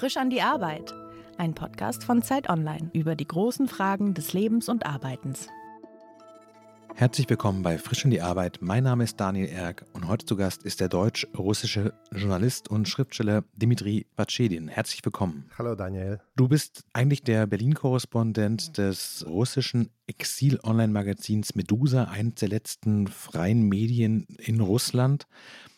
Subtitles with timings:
[0.00, 0.94] Frisch an die Arbeit.
[1.36, 5.48] Ein Podcast von Zeit Online über die großen Fragen des Lebens und Arbeitens.
[6.94, 8.60] Herzlich willkommen bei Frisch an die Arbeit.
[8.62, 13.44] Mein Name ist Daniel Erck und heute zu Gast ist der deutsch-russische Journalist und Schriftsteller
[13.52, 14.68] Dimitri Batschedin.
[14.68, 15.50] Herzlich willkommen.
[15.58, 16.18] Hallo Daniel.
[16.34, 24.60] Du bist eigentlich der Berlin-Korrespondent des russischen Exil-Online-Magazins Medusa, eines der letzten freien Medien in
[24.60, 25.26] Russland.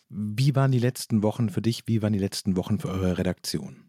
[0.07, 1.83] Wie waren die letzten Wochen für dich?
[1.87, 3.83] Wie waren die letzten Wochen für eure Redaktion?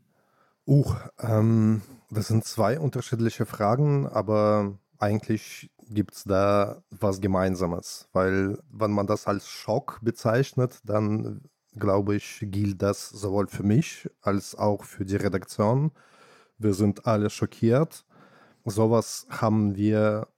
[0.67, 8.59] Uh, ähm, das sind zwei unterschiedliche Fragen, aber eigentlich gibt es da was Gemeinsames, weil
[8.71, 11.43] wenn man das als Schock bezeichnet, dann
[11.77, 15.91] glaube ich, gilt das sowohl für mich als auch für die Redaktion.
[16.59, 18.05] Wir sind alle schockiert.
[18.65, 20.29] Sowas haben wir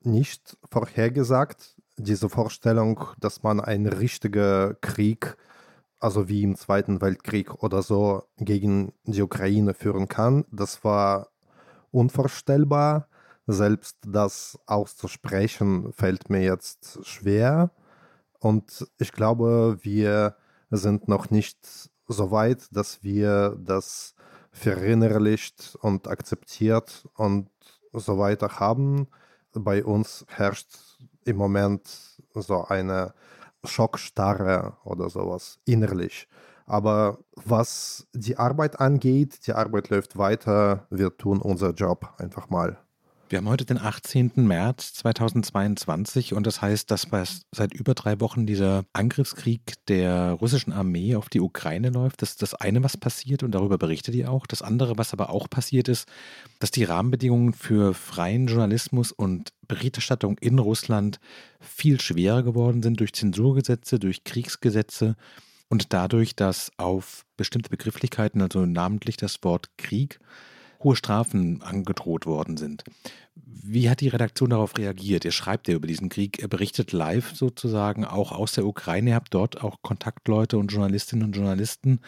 [0.00, 1.76] nicht vorhergesagt.
[1.96, 5.36] Diese Vorstellung, dass man einen richtigen Krieg
[6.04, 10.44] also wie im Zweiten Weltkrieg oder so, gegen die Ukraine führen kann.
[10.52, 11.28] Das war
[11.92, 13.08] unvorstellbar.
[13.46, 17.70] Selbst das auszusprechen fällt mir jetzt schwer.
[18.38, 20.36] Und ich glaube, wir
[20.70, 24.14] sind noch nicht so weit, dass wir das
[24.52, 27.48] verinnerlicht und akzeptiert und
[27.94, 29.08] so weiter haben.
[29.54, 30.68] Bei uns herrscht
[31.24, 31.88] im Moment
[32.34, 33.14] so eine
[33.64, 36.28] Schockstarre oder sowas innerlich.
[36.66, 40.86] Aber was die Arbeit angeht, die Arbeit läuft weiter.
[40.90, 42.78] Wir tun unser Job einfach mal.
[43.30, 44.32] Wir haben heute den 18.
[44.36, 47.08] März 2022 und das heißt, dass
[47.52, 52.20] seit über drei Wochen dieser Angriffskrieg der russischen Armee auf die Ukraine läuft.
[52.20, 54.46] Das ist das eine, was passiert und darüber berichtet ihr auch.
[54.46, 56.06] Das andere, was aber auch passiert ist,
[56.58, 61.18] dass die Rahmenbedingungen für freien Journalismus und Berichterstattung in Russland
[61.60, 65.16] viel schwerer geworden sind durch Zensurgesetze, durch Kriegsgesetze
[65.70, 70.20] und dadurch, dass auf bestimmte Begrifflichkeiten, also namentlich das Wort Krieg,
[70.84, 72.84] hohe Strafen angedroht worden sind.
[73.34, 75.24] Wie hat die Redaktion darauf reagiert?
[75.24, 79.16] Ihr schreibt ja über diesen Krieg, ihr berichtet live sozusagen auch aus der Ukraine, ihr
[79.16, 82.00] habt dort auch Kontaktleute und Journalistinnen und Journalisten.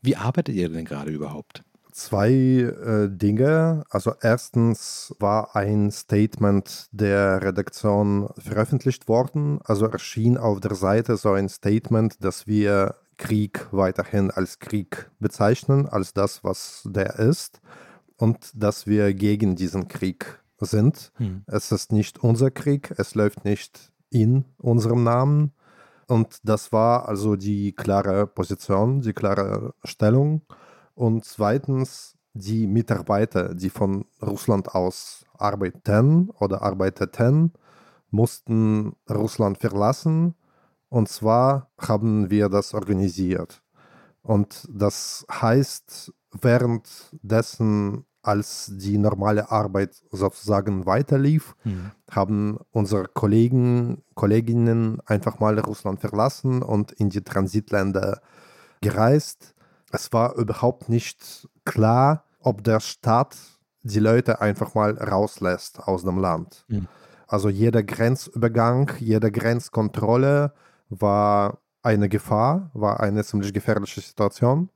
[0.00, 1.64] Wie arbeitet ihr denn gerade überhaupt?
[1.92, 3.82] Zwei äh, Dinge.
[3.90, 9.58] Also erstens war ein Statement der Redaktion veröffentlicht worden.
[9.64, 15.86] Also erschien auf der Seite so ein Statement, dass wir Krieg weiterhin als Krieg bezeichnen,
[15.86, 17.60] als das, was der ist
[18.20, 21.10] und dass wir gegen diesen Krieg sind.
[21.16, 21.42] Hm.
[21.46, 25.52] Es ist nicht unser Krieg, es läuft nicht in unserem Namen.
[26.06, 30.42] Und das war also die klare Position, die klare Stellung.
[30.94, 37.52] Und zweitens, die Mitarbeiter, die von Russland aus arbeiten oder arbeiteten,
[38.10, 40.34] mussten Russland verlassen.
[40.90, 43.62] Und zwar haben wir das organisiert.
[44.22, 51.90] Und das heißt, währenddessen als die normale Arbeit sozusagen weiterlief, mhm.
[52.10, 58.20] haben unsere Kollegen, Kolleginnen einfach mal Russland verlassen und in die Transitländer
[58.80, 59.54] gereist.
[59.90, 63.36] Es war überhaupt nicht klar, ob der Staat
[63.82, 66.64] die Leute einfach mal rauslässt aus dem Land.
[66.68, 66.88] Mhm.
[67.26, 70.52] Also jeder Grenzübergang, jede Grenzkontrolle
[70.88, 74.68] war eine Gefahr, war eine ziemlich gefährliche Situation,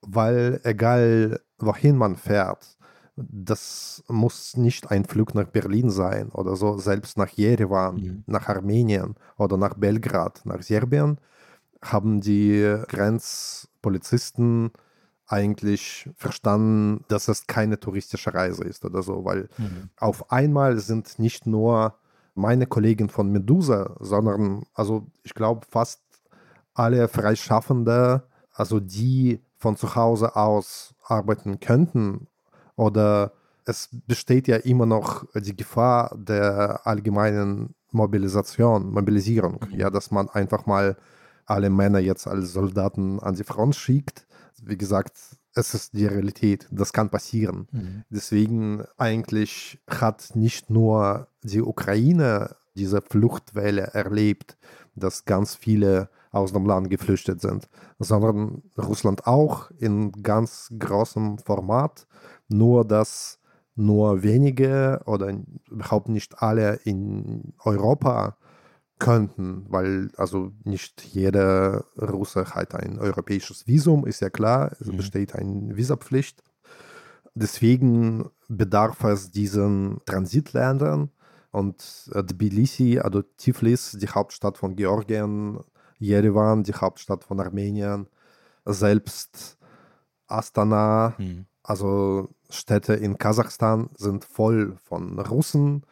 [0.00, 2.77] weil egal wohin man fährt,
[3.30, 8.24] das muss nicht ein Flug nach Berlin sein oder so, selbst nach Jerewan, mhm.
[8.26, 11.18] nach Armenien oder nach Belgrad, nach Serbien,
[11.82, 14.70] haben die Grenzpolizisten
[15.26, 19.90] eigentlich verstanden, dass es keine touristische Reise ist oder so, weil mhm.
[19.98, 21.94] auf einmal sind nicht nur
[22.34, 26.00] meine Kollegen von Medusa, sondern also ich glaube fast
[26.72, 32.28] alle Freischaffende, also die von zu Hause aus arbeiten könnten
[32.78, 33.32] oder
[33.64, 39.78] es besteht ja immer noch die Gefahr der allgemeinen Mobilisation, Mobilisierung, mhm.
[39.78, 40.96] ja, dass man einfach mal
[41.44, 44.26] alle Männer jetzt als Soldaten an die Front schickt.
[44.62, 45.18] Wie gesagt,
[45.54, 47.66] es ist die Realität, das kann passieren.
[47.72, 48.04] Mhm.
[48.10, 54.56] Deswegen eigentlich hat nicht nur die Ukraine diese Fluchtwelle erlebt,
[54.94, 57.68] dass ganz viele aus dem Land geflüchtet sind,
[57.98, 62.06] sondern Russland auch in ganz großem Format
[62.48, 63.38] nur dass
[63.74, 65.32] nur wenige oder
[65.70, 68.36] überhaupt nicht alle in Europa
[68.98, 74.96] könnten, weil also nicht jeder Russe hat ein europäisches Visum, ist ja klar, es mhm.
[74.96, 76.42] besteht eine Visapflicht.
[77.34, 81.10] Deswegen bedarf es diesen Transitländern
[81.52, 85.60] und Tbilisi, also Tiflis, die Hauptstadt von Georgien,
[85.98, 88.08] Jerewan, die Hauptstadt von Armenien,
[88.64, 89.56] selbst
[90.26, 95.82] Astana, mhm Also Städte in Kasachstan sind voll von Russen,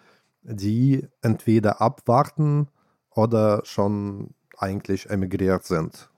[0.42, 2.68] die entweder abwarten
[3.10, 6.08] oder schon eigentlich emigriert sind.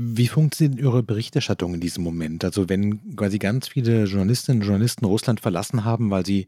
[0.00, 2.44] Wie funktioniert Ihre Berichterstattung in diesem Moment?
[2.44, 6.46] Also wenn quasi ganz viele Journalistinnen und Journalisten Russland verlassen haben, weil sie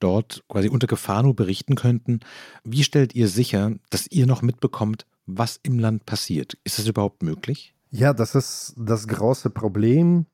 [0.00, 2.20] dort quasi unter Gefahr nur berichten könnten,
[2.64, 6.58] wie stellt ihr sicher, dass ihr noch mitbekommt, was im Land passiert?
[6.64, 7.74] Ist das überhaupt möglich?
[7.90, 10.26] Ja, das ist das große Problem.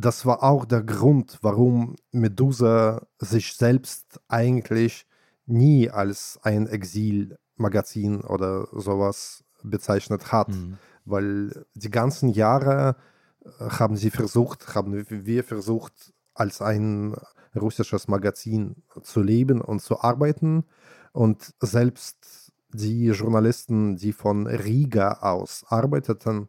[0.00, 5.06] Das war auch der Grund, warum Medusa sich selbst eigentlich
[5.46, 10.48] nie als ein Exilmagazin oder sowas bezeichnet hat.
[10.48, 10.78] Mhm
[11.08, 12.96] weil die ganzen Jahre
[13.44, 17.16] äh, haben sie versucht, haben wir versucht, als ein
[17.56, 20.64] russisches Magazin zu leben und zu arbeiten.
[21.12, 26.48] Und selbst die Journalisten, die von Riga aus arbeiteten,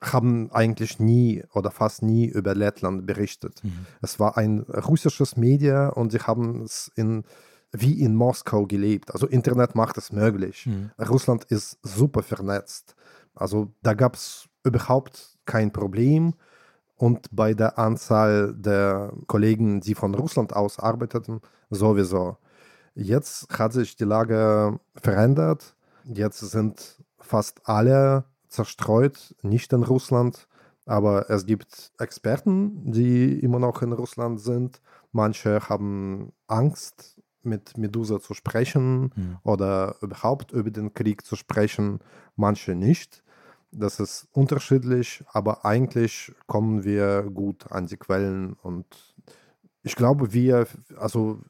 [0.00, 3.62] haben eigentlich nie oder fast nie über Lettland berichtet.
[3.62, 3.86] Mhm.
[4.00, 7.24] Es war ein russisches Media und sie haben es in,
[7.72, 9.12] wie in Moskau gelebt.
[9.12, 10.66] Also Internet macht es möglich.
[10.66, 10.90] Mhm.
[10.98, 12.94] Russland ist super vernetzt.
[13.34, 16.34] Also da gab es überhaupt kein Problem.
[16.96, 22.36] Und bei der Anzahl der Kollegen, die von Russland aus arbeiteten, sowieso.
[22.94, 25.74] Jetzt hat sich die Lage verändert.
[26.04, 30.48] Jetzt sind fast alle zerstreut, nicht in Russland,
[30.86, 34.80] aber es gibt Experten, die immer noch in Russland sind.
[35.12, 39.38] Manche haben Angst, mit Medusa zu sprechen mhm.
[39.44, 42.00] oder überhaupt über den Krieg zu sprechen,
[42.36, 43.22] manche nicht.
[43.72, 48.86] Das ist unterschiedlich, aber eigentlich kommen wir gut an die Quellen und
[49.82, 51.40] ich glaube, wir, also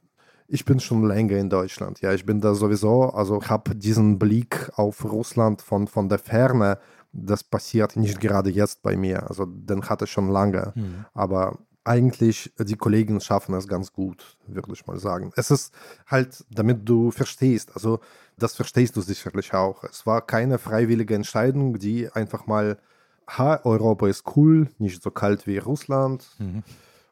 [0.51, 2.01] ich bin schon länger in Deutschland.
[2.01, 6.79] Ja, ich bin da sowieso, also habe diesen Blick auf Russland von, von der Ferne.
[7.13, 9.29] Das passiert nicht gerade jetzt bei mir.
[9.29, 10.73] Also den hatte ich schon lange.
[10.75, 11.05] Mhm.
[11.15, 15.33] Aber eigentlich, die Kollegen schaffen es ganz gut, würde ich mal sagen.
[15.37, 15.73] Es ist
[16.07, 18.01] halt, damit du verstehst, also
[18.37, 19.85] das verstehst du sicherlich auch.
[19.85, 22.79] Es war keine freiwillige Entscheidung, die einfach mal,
[23.29, 26.27] ha, Europa ist cool, nicht so kalt wie Russland.
[26.39, 26.65] Mhm.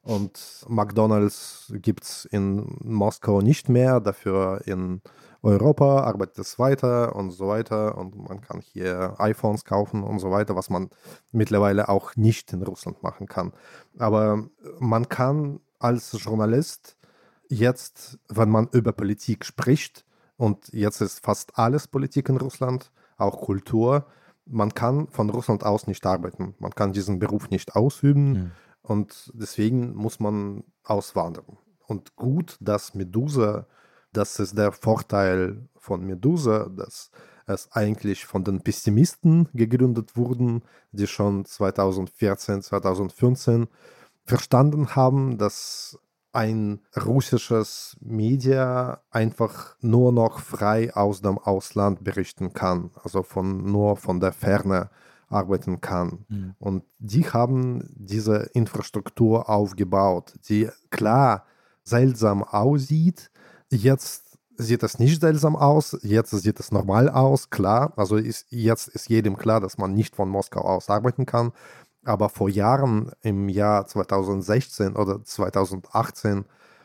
[0.09, 5.03] Und McDonald's gibt es in Moskau nicht mehr, dafür in
[5.43, 7.99] Europa arbeitet es weiter und so weiter.
[7.99, 10.89] Und man kann hier iPhones kaufen und so weiter, was man
[11.31, 13.53] mittlerweile auch nicht in Russland machen kann.
[13.99, 16.97] Aber man kann als Journalist
[17.51, 20.07] jetzt, wenn man über Politik spricht,
[20.39, 24.07] und jetzt ist fast alles Politik in Russland, auch Kultur,
[24.47, 26.55] man kann von Russland aus nicht arbeiten.
[26.61, 28.53] Man kann diesen Beruf nicht ausüben.
[28.89, 31.59] Und deswegen muss man auswandern.
[31.87, 33.67] Und gut, dass Medusa,
[34.15, 37.11] das ist der Vorteil von Medusa, dass
[37.45, 40.63] es eigentlich von den Pessimisten gegründet wurden,
[40.93, 43.69] die schon 2014, 2015
[44.25, 45.99] verstanden haben, dass
[46.33, 53.97] ein russisches Media einfach nur noch frei aus dem Ausland berichten kann, also von nur
[53.97, 54.89] von der Ferne
[55.29, 56.25] arbeiten kann.
[56.29, 56.55] Mhm.
[56.59, 61.45] Und die haben diese Infrastruktur aufgebaut, die klar
[61.85, 63.31] seltsam aussieht.
[63.71, 67.93] Jetzt sieht es nicht seltsam aus, jetzt sieht es normal aus, klar.
[67.97, 71.53] Also ist, jetzt ist jedem klar, dass man nicht von Moskau aus arbeiten kann.
[72.05, 76.45] Aber vor Jahren, im Jahr 2016 oder 2018,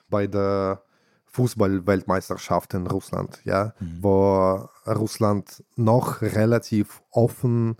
[0.10, 0.84] bei der
[1.26, 3.98] Fußballweltmeisterschaft in Russland, ja, mhm.
[4.02, 7.78] wo Russland noch relativ offen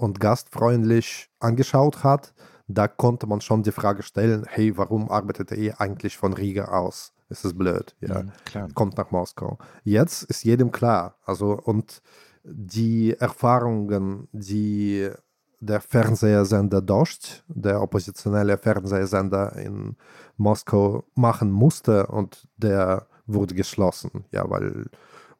[0.00, 2.32] und gastfreundlich angeschaut hat,
[2.68, 7.12] da konnte man schon die Frage stellen, hey, warum arbeitet ihr eigentlich von Riga aus?
[7.28, 8.24] Ist es blöd, ja.
[8.54, 9.58] ja Kommt nach Moskau.
[9.84, 11.16] Jetzt ist jedem klar.
[11.24, 12.02] Also, und
[12.42, 15.10] die Erfahrungen, die
[15.60, 19.96] der Fernsehsender Dost, der oppositionelle Fernsehsender in
[20.36, 24.86] Moskau machen musste und der wurde geschlossen, ja, weil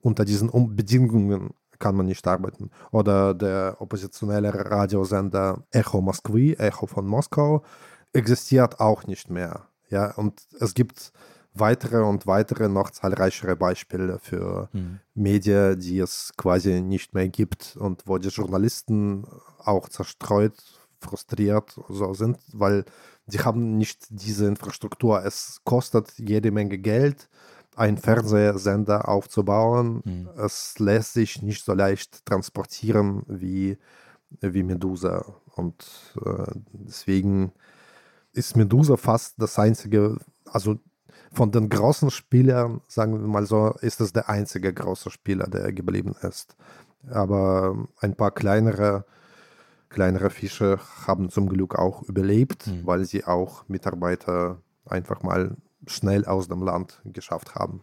[0.00, 2.70] unter diesen Bedingungen kann man nicht arbeiten.
[2.92, 7.64] Oder der oppositionelle Radiosender Echo Moskwy, Echo von Moskau,
[8.12, 9.66] existiert auch nicht mehr.
[9.88, 11.12] Ja, und es gibt
[11.52, 15.00] weitere und weitere noch zahlreichere Beispiele für mhm.
[15.14, 19.26] Medien, die es quasi nicht mehr gibt und wo die Journalisten
[19.58, 20.54] auch zerstreut,
[21.00, 22.84] frustriert so sind, weil
[23.26, 25.24] sie haben nicht diese Infrastruktur.
[25.24, 27.28] Es kostet jede Menge Geld,
[27.80, 30.02] einen Fernsehsender aufzubauen.
[30.04, 30.28] Mhm.
[30.36, 33.78] Es lässt sich nicht so leicht transportieren wie,
[34.40, 35.24] wie Medusa.
[35.56, 35.82] Und
[36.22, 37.52] äh, deswegen
[38.32, 40.78] ist Medusa fast das einzige, also
[41.32, 45.72] von den großen Spielern, sagen wir mal so, ist es der einzige große Spieler, der
[45.72, 46.56] geblieben ist.
[47.08, 49.06] Aber ein paar kleinere,
[49.88, 52.86] kleinere Fische haben zum Glück auch überlebt, mhm.
[52.86, 55.56] weil sie auch Mitarbeiter einfach mal
[55.90, 57.82] schnell aus dem Land geschafft haben.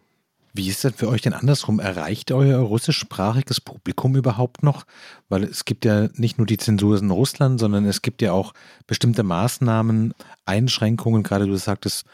[0.54, 1.78] Wie ist das für euch denn andersrum?
[1.78, 4.86] Erreicht euer russischsprachiges Publikum überhaupt noch?
[5.28, 8.54] Weil es gibt ja nicht nur die Zensur in Russland, sondern es gibt ja auch
[8.86, 10.14] bestimmte Maßnahmen,
[10.46, 11.22] Einschränkungen.
[11.22, 12.06] Gerade du sagtest,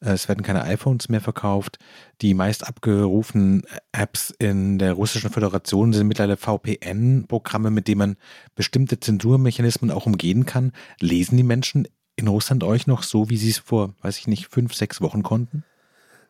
[0.00, 1.78] äh, es werden keine iPhones mehr verkauft.
[2.22, 8.16] Die meist abgerufenen Apps in der Russischen Föderation sind mittlerweile VPN-Programme, mit denen man
[8.54, 10.72] bestimmte Zensurmechanismen auch umgehen kann.
[10.98, 14.48] Lesen die Menschen in Russland euch noch so, wie sie es vor, weiß ich nicht,
[14.48, 15.64] fünf, sechs Wochen konnten?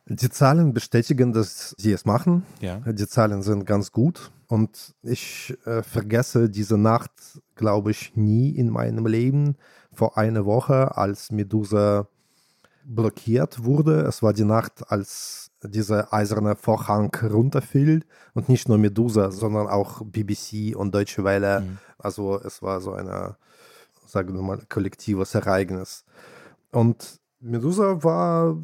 [0.07, 2.45] Die Zahlen bestätigen, dass sie es machen.
[2.61, 2.79] Ja.
[2.81, 4.33] Die Zahlen sind ganz gut.
[4.49, 7.13] Und ich äh, vergesse diese Nacht,
[7.55, 9.57] glaube ich, nie in meinem Leben.
[9.93, 12.09] Vor einer Woche, als Medusa
[12.85, 14.01] blockiert wurde.
[14.01, 18.05] Es war die Nacht, als dieser eiserne Vorhang runterfiel.
[18.35, 21.61] Und nicht nur Medusa, sondern auch BBC und Deutsche Welle.
[21.61, 21.79] Mhm.
[21.97, 23.09] Also es war so ein,
[24.13, 26.05] sagen wir mal, kollektives Ereignis.
[26.71, 28.61] Und Medusa war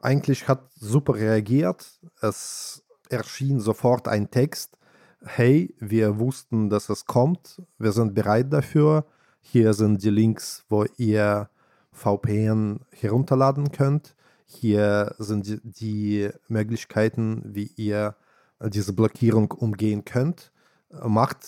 [0.00, 2.00] eigentlich hat super reagiert.
[2.22, 4.78] Es erschien sofort ein Text.
[5.22, 7.60] Hey, wir wussten, dass es kommt.
[7.78, 9.04] Wir sind bereit dafür.
[9.40, 11.50] Hier sind die Links, wo ihr
[11.92, 14.14] VPN herunterladen könnt.
[14.46, 18.16] Hier sind die, die Möglichkeiten, wie ihr
[18.60, 20.52] diese Blockierung umgehen könnt.
[20.90, 21.38] Macht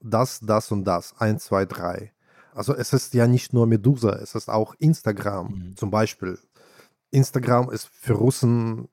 [0.00, 1.14] das, das und das.
[1.18, 2.12] 1, 2, 3.
[2.56, 5.76] Also es ist ja nicht nur Medusa, es ist auch Instagram mhm.
[5.76, 6.38] zum Beispiel.
[7.10, 8.88] Instagram ist für Russen,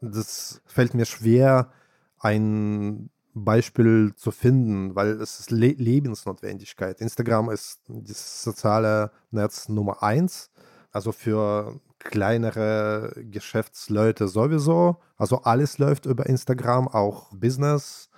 [0.00, 1.72] das fällt mir schwer,
[2.20, 7.00] ein Beispiel zu finden, weil es ist Le Lebensnotwendigkeit.
[7.00, 10.50] Instagram ist das soziale Netz Nummer eins,
[10.92, 14.98] also für kleinere Geschäftsleute sowieso.
[15.16, 18.10] Also alles läuft über Instagram, auch Business.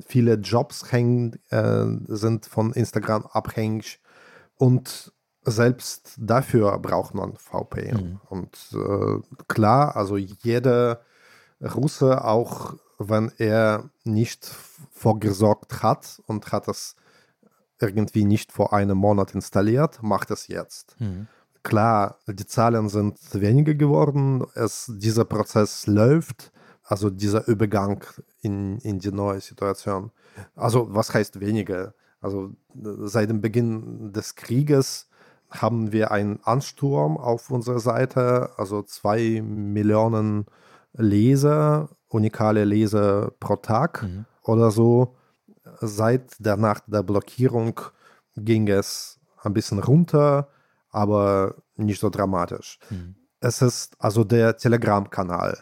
[0.00, 4.00] Viele Jobs hängen, äh, sind von Instagram abhängig.
[4.58, 5.12] Und
[5.44, 7.96] selbst dafür braucht man VPN.
[7.96, 8.20] Mhm.
[8.28, 11.00] Und äh, klar, also jeder
[11.62, 14.44] Russe, auch wenn er nicht
[14.90, 16.96] vorgesorgt hat und hat es
[17.80, 21.00] irgendwie nicht vor einem Monat installiert, macht es jetzt.
[21.00, 21.28] Mhm.
[21.62, 26.50] Klar, die Zahlen sind weniger geworden, es, dieser Prozess läuft,
[26.82, 28.04] also dieser Übergang
[28.40, 30.10] in, in die neue Situation.
[30.56, 31.94] Also was heißt weniger?
[32.20, 35.08] Also seit dem Beginn des Krieges
[35.50, 40.46] haben wir einen Ansturm auf unserer Seite, also zwei Millionen
[40.92, 44.26] Leser, unikale Leser pro Tag mhm.
[44.42, 45.16] oder so.
[45.80, 47.80] Seit der Nacht der Blockierung
[48.36, 50.48] ging es ein bisschen runter,
[50.90, 52.78] aber nicht so dramatisch.
[52.90, 53.14] Mhm.
[53.40, 55.58] Es ist also der Telegram-Kanal.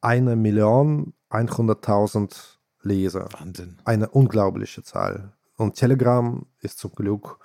[0.00, 3.28] Eine Million 100.000 Leser.
[3.38, 3.78] Wahnsinn.
[3.84, 5.32] Eine unglaubliche Zahl.
[5.58, 7.38] Und Telegram ist zum Glück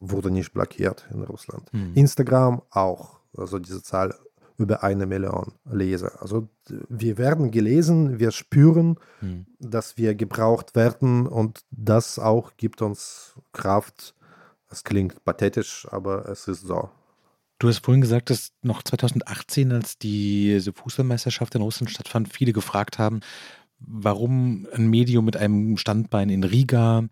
[0.00, 1.72] wurde nicht blockiert in Russland.
[1.72, 1.92] Mhm.
[1.94, 4.14] Instagram auch, also diese Zahl
[4.56, 6.22] über eine Million Leser.
[6.22, 6.48] Also
[6.88, 9.46] wir werden gelesen, wir spüren, mhm.
[9.58, 14.14] dass wir gebraucht werden und das auch gibt uns Kraft.
[14.70, 16.88] Es klingt pathetisch, aber es ist so.
[17.58, 22.98] Du hast vorhin gesagt, dass noch 2018, als diese Fußballmeisterschaft in Russland stattfand, viele gefragt
[22.98, 23.20] haben,
[23.78, 27.04] warum ein Medium mit einem Standbein in Riga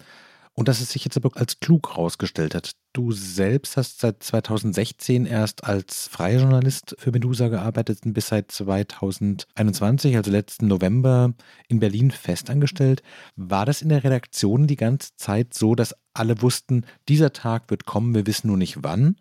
[0.54, 2.73] und dass es sich jetzt aber als klug herausgestellt hat.
[2.92, 8.52] Du selbst hast seit 2016 erst als freier Journalist für Medusa gearbeitet und bis seit
[8.52, 11.34] 2021, also letzten November,
[11.68, 13.02] in Berlin festangestellt.
[13.34, 17.84] War das in der Redaktion die ganze Zeit so, dass alle wussten, dieser Tag wird
[17.84, 19.16] kommen, wir wissen nur nicht wann?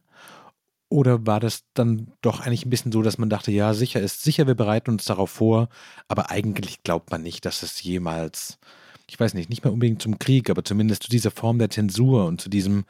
[0.90, 4.22] Oder war das dann doch eigentlich ein bisschen so, dass man dachte, ja, sicher ist
[4.22, 5.70] sicher, wir bereiten uns darauf vor,
[6.08, 8.60] aber eigentlich glaubt man nicht, dass es jemals
[9.08, 12.26] ich weiß nicht, nicht mehr unbedingt zum Krieg, aber zumindest zu dieser Form der Zensur
[12.26, 12.86] und zu diesem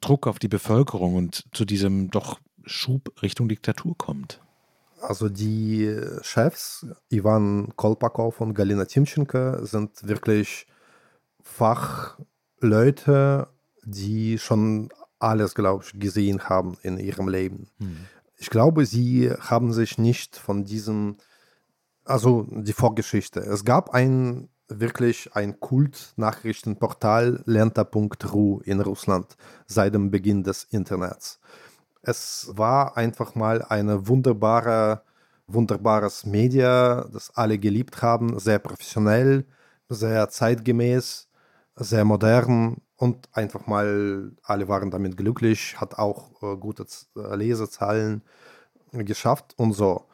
[0.00, 4.40] Druck auf die Bevölkerung und zu diesem doch Schub Richtung Diktatur kommt?
[5.00, 10.66] Also die Chefs, Ivan Kolpakov und Galina Timchenko, sind wirklich
[11.42, 13.48] Fachleute,
[13.84, 17.68] die schon alles, glaube ich, gesehen haben in ihrem Leben.
[17.78, 18.06] Hm.
[18.36, 21.16] Ich glaube, sie haben sich nicht von diesem,
[22.04, 23.40] also die Vorgeschichte.
[23.40, 31.40] Es gab ein wirklich ein Kult-Nachrichtenportal Lenta.ru in Russland seit dem Beginn des Internets.
[32.02, 35.02] Es war einfach mal eine wunderbare,
[35.46, 39.46] wunderbares Media, das alle geliebt haben, sehr professionell,
[39.88, 41.28] sehr zeitgemäß,
[41.76, 48.22] sehr modern und einfach mal alle waren damit glücklich, hat auch äh, gute äh, Lesezahlen
[48.92, 50.06] geschafft und so.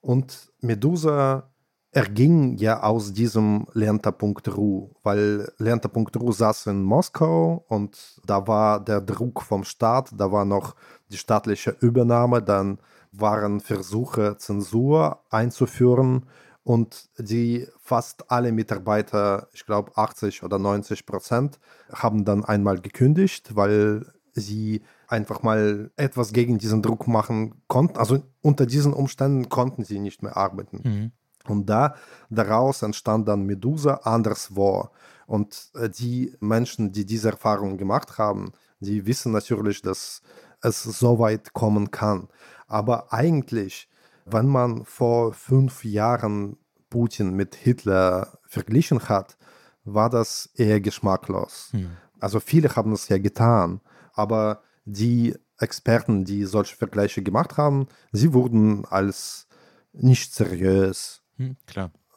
[0.00, 1.50] Und Medusa
[1.90, 9.42] erging ja aus diesem Lernter.ru, weil Lernter.ru saß in Moskau und da war der Druck
[9.42, 10.74] vom Staat, da war noch
[11.10, 12.78] die staatliche Übernahme, dann
[13.12, 16.26] waren Versuche, Zensur einzuführen
[16.62, 21.58] und die fast alle Mitarbeiter, ich glaube 80 oder 90 Prozent,
[21.90, 24.04] haben dann einmal gekündigt, weil
[24.34, 27.96] sie einfach mal etwas gegen diesen Druck machen konnten.
[27.96, 30.80] Also unter diesen Umständen konnten sie nicht mehr arbeiten.
[30.84, 31.12] Mhm.
[31.50, 31.94] Und da
[32.30, 34.90] daraus entstand dann Medusa anderswo.
[35.26, 40.22] Und äh, die Menschen, die diese Erfahrung gemacht haben, die wissen natürlich, dass
[40.60, 42.28] es so weit kommen kann.
[42.66, 43.88] Aber eigentlich,
[44.24, 46.56] wenn man vor fünf Jahren
[46.90, 49.36] Putin mit Hitler verglichen hat,
[49.84, 51.68] war das eher geschmacklos.
[51.72, 51.90] Hm.
[52.20, 53.80] Also viele haben es ja getan,
[54.12, 59.46] aber die Experten, die solche Vergleiche gemacht haben, sie wurden als
[59.92, 61.56] nicht seriös hm,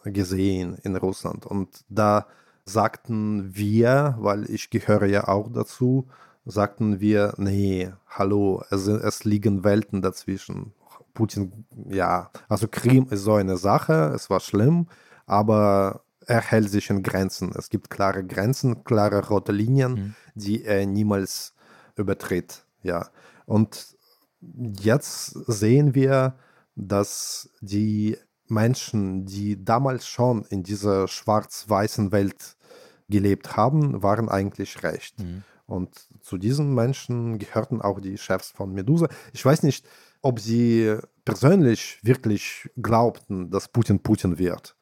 [0.04, 1.46] gesehen in Russland.
[1.46, 2.28] Und da
[2.66, 6.08] sagten wir, weil ich gehöre ja auch dazu,
[6.46, 10.74] sagten wir, nee, hallo, es, es liegen Welten dazwischen.
[11.14, 14.88] Putin, ja, also Krim ist so eine Sache, es war schlimm,
[15.26, 17.52] aber er hält sich in Grenzen.
[17.58, 20.16] Es gibt klare Grenzen, klare rote Linien, mhm.
[20.36, 21.54] die er niemals
[21.96, 22.66] übertritt.
[22.84, 23.10] Ja.
[23.46, 23.98] Und
[24.40, 26.36] jetzt sehen wir,
[26.76, 28.18] dass die
[28.52, 32.58] Menschen, die damals schon in dieser schwarz-weißen Welt
[33.10, 35.20] gelebt haben, waren eigentlich recht.
[35.20, 35.44] Mhm.
[35.66, 39.08] Und zu diesen Menschen gehörten auch die Chefs von Medusa.
[39.32, 39.86] Ich weiß nicht,
[40.22, 44.76] ob sie persönlich wirklich glaubten, dass Putin Putin wird.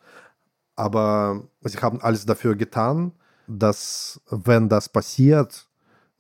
[0.75, 3.11] Aber sie haben alles dafür getan,
[3.47, 5.67] dass, wenn das passiert,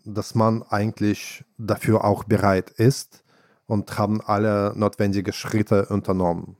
[0.05, 3.23] dass man eigentlich dafür auch bereit ist
[3.65, 6.57] und haben alle notwendigen Schritte unternommen.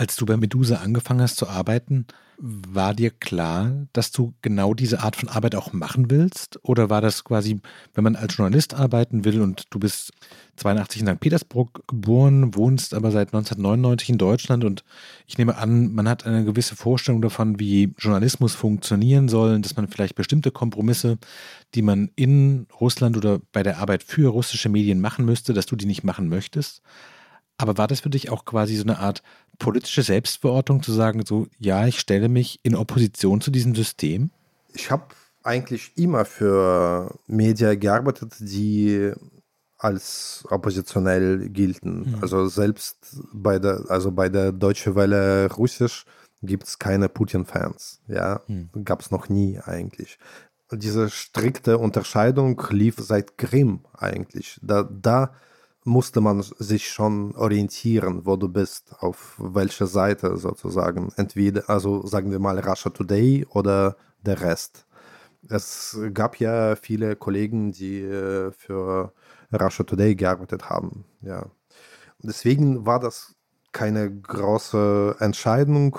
[0.00, 2.06] Als du bei Medusa angefangen hast zu arbeiten,
[2.38, 6.58] war dir klar, dass du genau diese Art von Arbeit auch machen willst?
[6.62, 7.60] Oder war das quasi,
[7.92, 10.14] wenn man als Journalist arbeiten will und du bist
[10.56, 11.20] 82 in St.
[11.20, 14.84] Petersburg geboren, wohnst aber seit 1999 in Deutschland und
[15.26, 19.88] ich nehme an, man hat eine gewisse Vorstellung davon, wie Journalismus funktionieren soll, dass man
[19.88, 21.18] vielleicht bestimmte Kompromisse,
[21.74, 25.76] die man in Russland oder bei der Arbeit für russische Medien machen müsste, dass du
[25.76, 26.80] die nicht machen möchtest?
[27.60, 29.22] Aber war das für dich auch quasi so eine Art
[29.58, 34.30] politische Selbstverortung zu sagen, so, ja, ich stelle mich in Opposition zu diesem System?
[34.72, 35.04] Ich habe
[35.42, 39.12] eigentlich immer für Medien gearbeitet, die
[39.76, 42.10] als oppositionell gelten.
[42.10, 42.18] Mhm.
[42.20, 46.04] Also selbst bei der, also bei der Deutsche Welle Russisch
[46.42, 48.00] gibt es keine Putin-Fans.
[48.06, 48.70] Ja, mhm.
[48.84, 50.18] gab es noch nie eigentlich.
[50.72, 54.58] Diese strikte Unterscheidung lief seit Krim eigentlich.
[54.62, 55.34] Da, da
[55.84, 61.12] musste man sich schon orientieren, wo du bist, auf welcher Seite sozusagen.
[61.16, 64.86] Entweder, also sagen wir mal Russia Today oder der Rest.
[65.48, 69.12] Es gab ja viele Kollegen, die äh, für
[69.52, 71.04] Russia Today gearbeitet haben.
[71.22, 71.46] Ja.
[72.22, 73.34] Deswegen war das
[73.72, 75.98] keine große Entscheidung.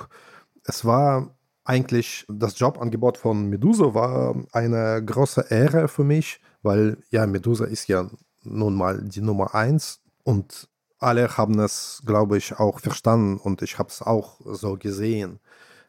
[0.63, 7.26] Es war eigentlich das Jobangebot von Medusa war eine große Ehre für mich, weil ja
[7.26, 8.10] Medusa ist ja
[8.44, 13.80] nun mal die Nummer eins und alle haben es, glaube ich, auch verstanden und ich
[13.80, 15.40] habe es auch so gesehen.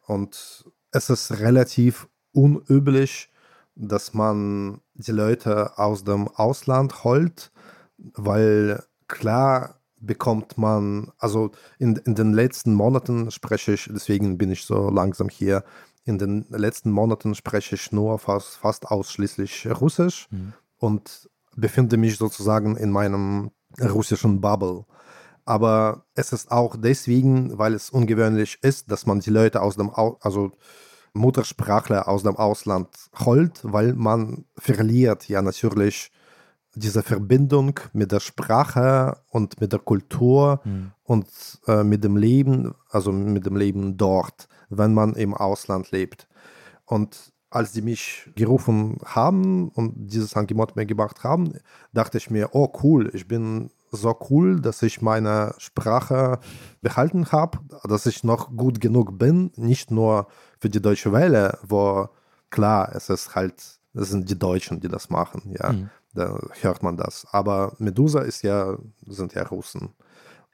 [0.07, 3.29] Und es ist relativ unüblich,
[3.75, 7.51] dass man die Leute aus dem Ausland holt,
[7.97, 14.65] weil klar bekommt man, also in, in den letzten Monaten spreche ich, deswegen bin ich
[14.65, 15.63] so langsam hier,
[16.05, 20.27] in den letzten Monaten spreche ich nur fast, fast ausschließlich Russisch.
[20.31, 20.53] Mhm.
[20.77, 24.85] Und befinde mich sozusagen in meinem russischen Bubble.
[25.45, 29.89] Aber es ist auch deswegen, weil es ungewöhnlich ist, dass man die Leute aus dem,
[29.89, 30.51] Au also
[31.13, 32.87] Muttersprachler aus dem Ausland
[33.19, 36.11] holt, weil man verliert ja natürlich
[36.75, 40.91] diese Verbindung mit der Sprache und mit der Kultur mhm.
[41.03, 41.27] und
[41.67, 46.27] äh, mit dem Leben, also mit dem Leben dort, wenn man im Ausland lebt.
[46.85, 51.53] Und als die mich gerufen haben und dieses Angebot mir gemacht haben,
[51.93, 56.39] dachte ich mir, oh cool, ich bin so cool, dass ich meine Sprache
[56.81, 60.27] behalten habe, dass ich noch gut genug bin, nicht nur
[60.59, 62.09] für die deutsche Welle, wo
[62.49, 63.53] klar, es ist halt,
[63.93, 65.89] es sind die Deutschen, die das machen, ja, mhm.
[66.15, 67.27] da hört man das.
[67.31, 69.93] Aber Medusa ist ja, sind ja Russen.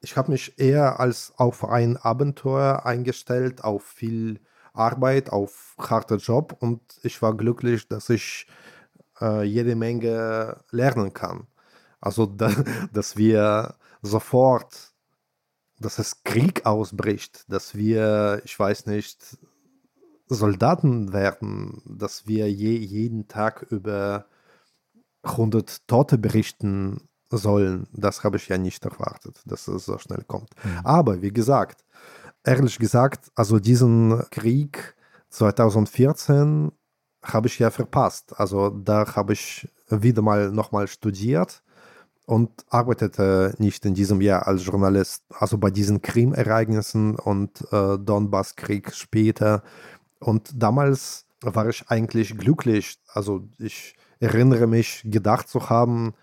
[0.01, 4.41] Ich habe mich eher als auf ein Abenteuer eingestellt, auf viel
[4.73, 8.47] Arbeit, auf harter Job und ich war glücklich, dass ich
[9.21, 11.47] äh, jede Menge lernen kann.
[12.01, 12.51] Also, da,
[12.93, 14.93] dass wir sofort,
[15.79, 19.37] dass es Krieg ausbricht, dass wir, ich weiß nicht,
[20.27, 24.25] Soldaten werden, dass wir je, jeden Tag über
[25.23, 27.87] 100 Tote berichten sollen.
[27.93, 30.49] Das habe ich ja nicht erwartet, dass es so schnell kommt.
[30.63, 30.79] Mhm.
[30.83, 31.83] Aber wie gesagt,
[32.43, 34.95] ehrlich gesagt, also diesen Krieg
[35.29, 36.71] 2014
[37.23, 38.39] habe ich ja verpasst.
[38.39, 41.61] Also da habe ich wieder mal nochmal studiert
[42.25, 45.23] und arbeitete nicht in diesem Jahr als Journalist.
[45.29, 49.63] Also bei diesen Krim-Ereignissen und äh, Donbass-Krieg später.
[50.19, 52.99] Und damals war ich eigentlich glücklich.
[53.13, 56.13] Also ich erinnere mich, gedacht zu haben,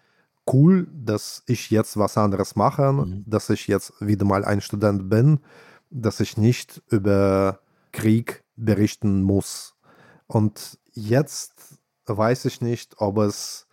[0.53, 3.25] cool, dass ich jetzt was anderes mache, mhm.
[3.27, 5.41] dass ich jetzt wieder mal ein Student bin,
[5.91, 7.61] dass ich nicht über
[7.93, 9.75] Krieg berichten muss.
[10.27, 11.53] Und jetzt
[12.07, 13.67] weiß ich nicht, ob es,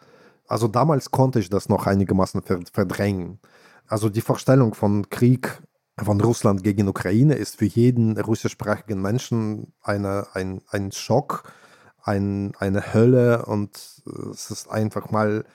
[0.48, 3.40] also damals konnte ich das noch einigermaßen verdrängen.
[3.88, 5.62] Also die Vorstellung von Krieg
[6.02, 11.44] von Russland gegen Ukraine ist für jeden russischsprachigen Menschen eine, ein, ein Schock,
[12.02, 13.78] ein, eine Hölle und
[14.32, 15.46] es ist einfach mal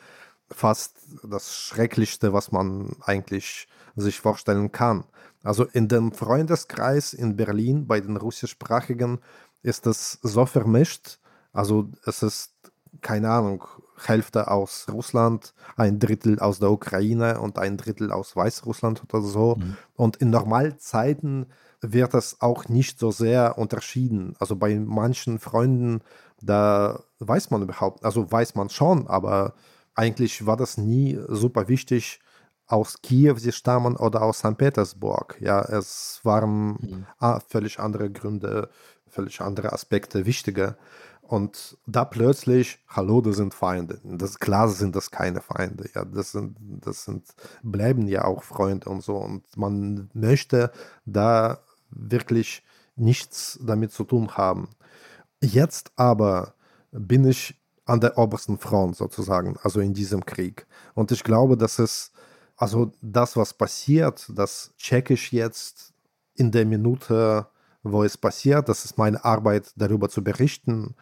[0.51, 5.05] fast das Schrecklichste, was man eigentlich sich vorstellen kann.
[5.43, 9.21] Also in dem Freundeskreis in Berlin bei den russischsprachigen
[9.63, 11.19] ist es so vermischt.
[11.53, 12.53] Also es ist,
[13.01, 13.65] keine Ahnung,
[14.07, 19.57] Hälfte aus Russland, ein Drittel aus der Ukraine und ein Drittel aus Weißrussland oder so.
[19.57, 19.77] Mhm.
[19.95, 21.47] Und in Normalzeiten
[21.81, 24.35] wird es auch nicht so sehr unterschieden.
[24.39, 26.01] Also bei manchen Freunden,
[26.41, 29.55] da weiß man überhaupt, also weiß man schon, aber
[29.95, 32.21] eigentlich war das nie super wichtig,
[32.69, 34.57] aus Kiew sie stammen oder aus St.
[34.57, 35.37] Petersburg.
[35.41, 37.07] Ja, es waren mhm.
[37.19, 38.69] ah, völlig andere Gründe,
[39.09, 40.77] völlig andere Aspekte wichtiger.
[41.23, 44.01] Und da plötzlich, hallo, das sind Feinde.
[44.03, 45.91] Das, klar sind das keine Feinde.
[45.95, 47.25] Ja, das sind, das sind,
[47.63, 49.17] bleiben ja auch Freunde und so.
[49.17, 50.71] Und man möchte
[51.05, 51.59] da
[51.91, 52.65] wirklich
[52.97, 54.71] nichts damit zu tun haben.
[55.43, 56.55] Jetzt aber
[56.93, 57.55] bin ich
[57.85, 60.67] an der obersten Front sozusagen, also in diesem Krieg.
[60.95, 62.13] Und ich glaube, dass es,
[62.59, 65.95] also das, was passiert, das checke ich jetzt
[66.35, 67.47] in der Minute,
[67.83, 68.69] wo es passiert.
[68.69, 70.95] Das ist meine Arbeit, darüber zu berichten.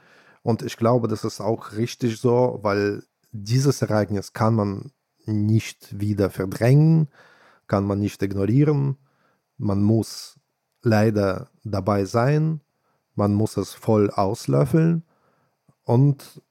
[0.42, 4.92] Und ich glaube, das ist auch richtig so, weil dieses Ereignis kann man
[5.24, 7.08] nicht wieder verdrängen,
[7.66, 8.96] kann man nicht ignorieren.
[9.56, 10.38] Man muss
[10.82, 12.60] leider dabei sein,
[13.14, 15.04] man muss es voll auslöffeln
[15.84, 16.42] und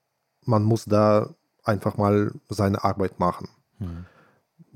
[0.42, 4.04] man muss da einfach mal seine Arbeit machen, mhm.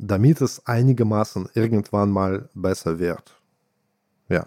[0.01, 3.37] Damit es einigermaßen irgendwann mal besser wird.
[4.29, 4.47] Ja.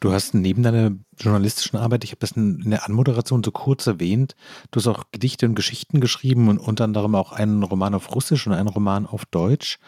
[0.00, 4.34] Du hast neben deiner journalistischen Arbeit, ich habe das in der Anmoderation so kurz erwähnt,
[4.70, 8.46] du hast auch Gedichte und Geschichten geschrieben und unter anderem auch einen Roman auf Russisch
[8.46, 9.78] und einen Roman auf Deutsch.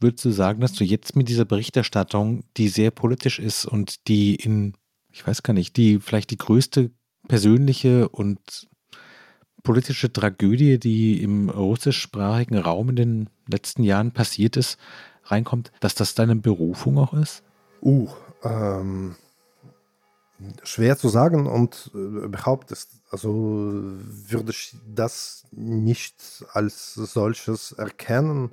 [0.00, 4.36] Würdest du sagen, dass du jetzt mit dieser Berichterstattung, die sehr politisch ist und die
[4.36, 4.74] in,
[5.10, 6.90] ich weiß gar nicht, die vielleicht die größte
[7.28, 8.68] persönliche und
[9.62, 14.78] politische Tragödie, die im russischsprachigen Raum in den letzten Jahren passiert ist,
[15.24, 17.42] reinkommt, dass das deine Berufung auch ist?
[17.82, 18.08] Uh,
[18.44, 19.16] ähm,
[20.62, 28.50] schwer zu sagen und äh, überhaupt ist, also würde ich das nicht als solches erkennen.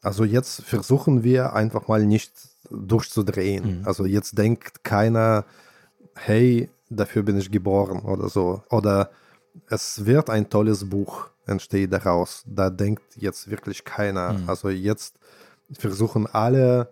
[0.00, 2.32] Also jetzt versuchen wir einfach mal nicht
[2.70, 3.80] durchzudrehen.
[3.80, 3.86] Mhm.
[3.86, 5.44] Also jetzt denkt keiner,
[6.14, 8.62] hey, dafür bin ich geboren oder so.
[8.70, 9.10] Oder
[9.68, 12.44] es wird ein tolles Buch entstehen daraus.
[12.46, 14.34] Da denkt jetzt wirklich keiner.
[14.34, 14.48] Mhm.
[14.48, 15.18] Also jetzt
[15.72, 16.90] versuchen alle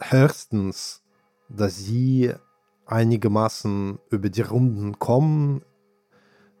[0.00, 1.02] höchstens,
[1.48, 2.32] dass sie
[2.86, 5.62] einigermaßen über die Runden kommen.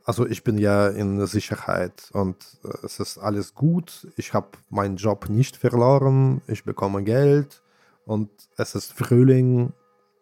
[0.04, 4.08] Also ich bin ja in Sicherheit und äh, es ist alles gut.
[4.16, 6.40] Ich habe meinen Job nicht verloren.
[6.46, 7.62] Ich bekomme Geld
[8.06, 9.72] und es ist Frühling,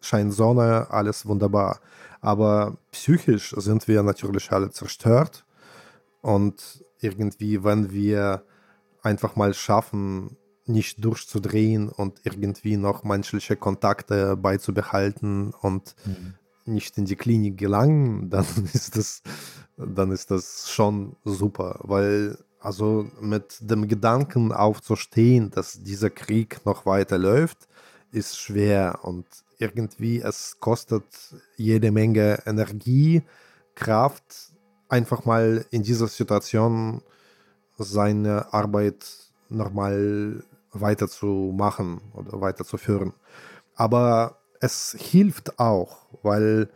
[0.00, 1.80] scheint Sonne, alles wunderbar.
[2.20, 5.44] Aber psychisch sind wir natürlich alle zerstört.
[6.20, 8.42] Und irgendwie, wenn wir
[9.02, 16.34] einfach mal schaffen, nicht durchzudrehen und irgendwie noch menschliche Kontakte beizubehalten und mhm.
[16.66, 19.22] nicht in die Klinik gelangen, dann ist das,
[19.76, 26.86] dann ist das schon super, weil also mit dem Gedanken aufzustehen, dass dieser Krieg noch
[26.86, 27.68] weiter läuft,
[28.10, 29.26] ist schwer und
[29.58, 31.04] irgendwie, es kostet
[31.56, 33.22] jede Menge Energie,
[33.74, 34.52] Kraft,
[34.88, 37.02] einfach mal in dieser Situation
[37.76, 39.06] seine Arbeit
[39.48, 40.42] normal
[40.72, 43.12] weiterzumachen oder weiterzuführen.
[43.74, 46.68] Aber es hilft auch, weil,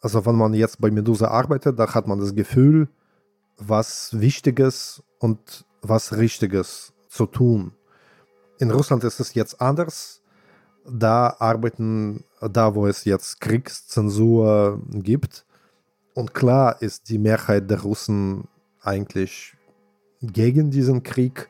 [0.00, 2.88] also wenn man jetzt bei Medusa arbeitet, da hat man das Gefühl,
[3.58, 7.72] was Wichtiges und was Richtiges zu tun.
[8.58, 10.19] In Russland ist es jetzt anders
[10.90, 15.44] da arbeiten, da wo es jetzt Kriegszensur gibt.
[16.14, 18.48] Und klar ist die Mehrheit der Russen
[18.82, 19.56] eigentlich
[20.20, 21.48] gegen diesen Krieg.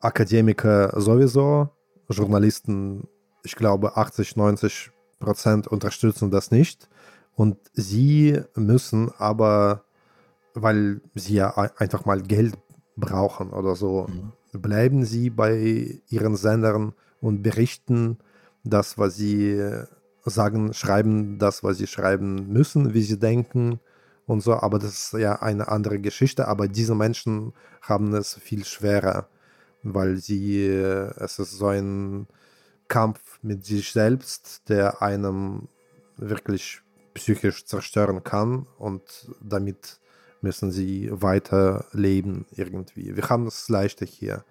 [0.00, 1.68] Akademiker sowieso,
[2.08, 3.06] Journalisten,
[3.44, 6.88] ich glaube 80, 90 Prozent unterstützen das nicht.
[7.34, 9.84] Und sie müssen aber,
[10.54, 12.54] weil sie ja einfach mal Geld
[12.96, 14.60] brauchen oder so, mhm.
[14.60, 18.18] bleiben sie bei ihren Sendern und berichten
[18.64, 19.60] das, was sie
[20.24, 23.80] sagen, schreiben das, was sie schreiben müssen, wie sie denken
[24.26, 24.54] und so.
[24.54, 26.48] Aber das ist ja eine andere Geschichte.
[26.48, 29.28] Aber diese Menschen haben es viel schwerer,
[29.82, 32.26] weil sie, es ist so ein
[32.88, 35.68] Kampf mit sich selbst, der einem
[36.16, 36.82] wirklich
[37.14, 39.02] psychisch zerstören kann und
[39.40, 39.98] damit
[40.40, 43.16] müssen sie weiterleben irgendwie.
[43.16, 44.44] Wir haben es leichter hier.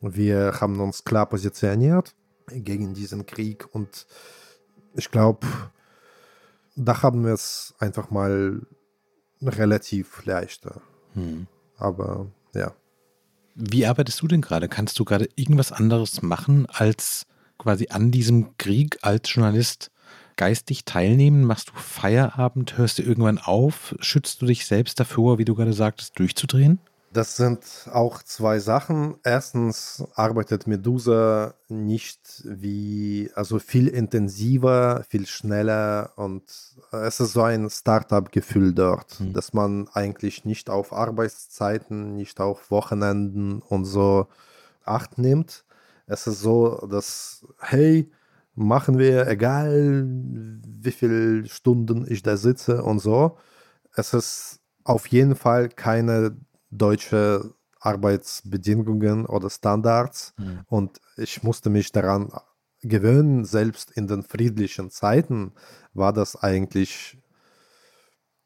[0.00, 2.14] Wir haben uns klar positioniert
[2.52, 4.06] gegen diesen Krieg und
[4.94, 5.46] ich glaube,
[6.76, 8.66] da haben wir es einfach mal
[9.42, 10.80] relativ leichter.
[11.14, 11.46] Hm.
[11.76, 12.74] Aber ja.
[13.54, 14.68] Wie arbeitest du denn gerade?
[14.68, 17.26] Kannst du gerade irgendwas anderes machen, als
[17.58, 19.90] quasi an diesem Krieg als Journalist
[20.36, 21.44] geistig teilnehmen?
[21.44, 22.78] Machst du Feierabend?
[22.78, 23.94] Hörst du irgendwann auf?
[24.00, 26.80] Schützt du dich selbst davor, wie du gerade sagtest, durchzudrehen?
[27.12, 29.16] Das sind auch zwei Sachen.
[29.24, 36.44] Erstens arbeitet Medusa nicht wie, also viel intensiver, viel schneller und
[36.92, 39.32] es ist so ein Startup-Gefühl dort, mhm.
[39.32, 44.28] dass man eigentlich nicht auf Arbeitszeiten, nicht auf Wochenenden und so
[44.84, 45.64] Acht nimmt.
[46.06, 48.10] Es ist so, dass, hey,
[48.54, 53.36] machen wir, egal wie viele Stunden ich da sitze und so.
[53.94, 56.36] Es ist auf jeden Fall keine
[56.70, 60.34] deutsche Arbeitsbedingungen oder Standards.
[60.36, 60.60] Mhm.
[60.66, 62.30] Und ich musste mich daran
[62.82, 65.52] gewöhnen, selbst in den friedlichen Zeiten
[65.92, 67.18] war das eigentlich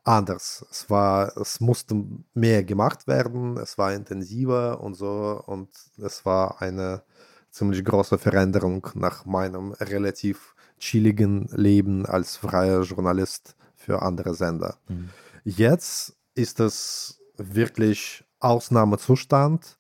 [0.05, 0.67] anders.
[0.71, 6.61] Es war, es musste mehr gemacht werden, es war intensiver und so und es war
[6.61, 7.03] eine
[7.51, 14.79] ziemlich große Veränderung nach meinem relativ chilligen Leben als freier Journalist für andere Sender.
[14.89, 15.11] Mhm.
[15.45, 19.79] Jetzt ist es wirklich Ausnahmezustand.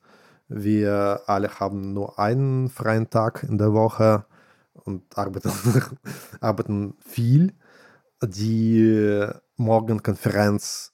[0.49, 4.27] Wir alle haben nur einen freien Tag in der Woche
[4.75, 5.51] und arbeiten,
[6.40, 7.55] arbeiten viel.
[8.23, 10.93] Die Morgenkonferenz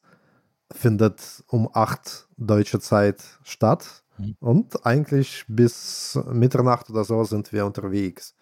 [0.73, 4.03] findet um 8 deutsche Zeit statt.
[4.19, 4.37] Mhm.
[4.41, 8.35] Und eigentlich bis Mitternacht oder so sind wir unterwegs.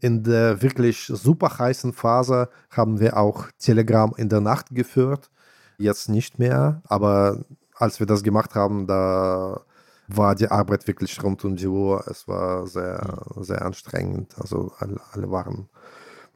[0.00, 5.30] In der wirklich super heißen Phase haben wir auch Telegram in der Nacht geführt.
[5.78, 7.44] Jetzt nicht mehr, aber
[7.80, 9.62] als wir das gemacht haben, da
[10.08, 12.04] war die Arbeit wirklich rund um die Uhr.
[12.08, 14.34] Es war sehr, sehr anstrengend.
[14.38, 15.68] Also alle, alle waren.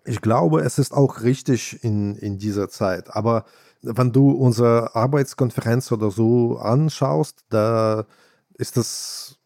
[0.04, 3.14] Ich glaube, es ist auch richtig in, in dieser Zeit.
[3.14, 3.44] Aber
[3.82, 8.06] wenn du unsere Arbeitskonferenz oder so anschaust, da
[8.54, 9.38] ist es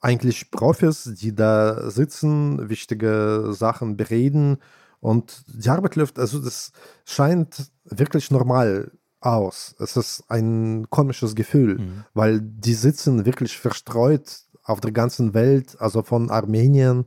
[0.00, 4.58] eigentlich Profis, die da sitzen, wichtige Sachen bereden
[5.00, 6.72] und die Arbeit läuft, also das
[7.04, 9.74] scheint wirklich normal aus.
[9.78, 12.04] Es ist ein komisches Gefühl, mhm.
[12.14, 17.06] weil die sitzen wirklich verstreut auf der ganzen Welt, also von Armenien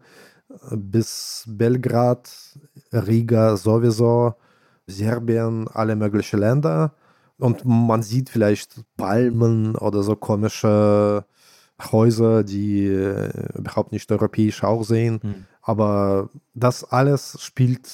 [0.49, 2.29] äh, bis Belgrad,
[2.91, 4.35] Riga sowieso,
[4.85, 6.93] Serbien, alle möglichen Länder.
[7.37, 11.25] Und man sieht vielleicht Palmen oder so komische
[11.91, 15.19] Häuser, die äh, überhaupt nicht europäisch aussehen.
[15.21, 15.45] Mhm.
[15.61, 17.89] Aber das alles spielt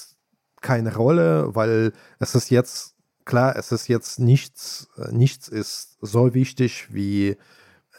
[0.61, 2.95] keine Rolle, weil es ist jetzt
[3.29, 7.37] klar, es ist jetzt nichts, äh, nichts ist so wichtig wie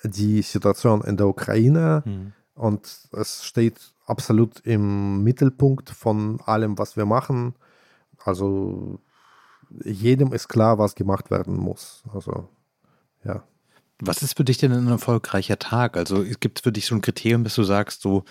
[0.03, 2.33] die Situation in der Ukraine mhm.
[2.55, 7.55] und es steht absolut im Mittelpunkt von allem, was wir machen.
[8.25, 8.99] Also
[9.85, 12.03] jedem ist klar, was gemacht werden muss.
[12.13, 12.49] Also
[13.25, 13.45] ja.
[14.01, 15.97] Was ist für dich denn ein erfolgreicher Tag?
[15.97, 18.25] Also gibt es für dich so ein Kriterium, dass du sagst, so,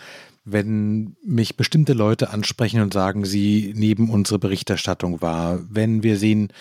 [0.43, 6.51] wenn mich bestimmte Leute ansprechen und sagen, sie nehmen unsere Berichterstattung wahr, wenn wir sehen,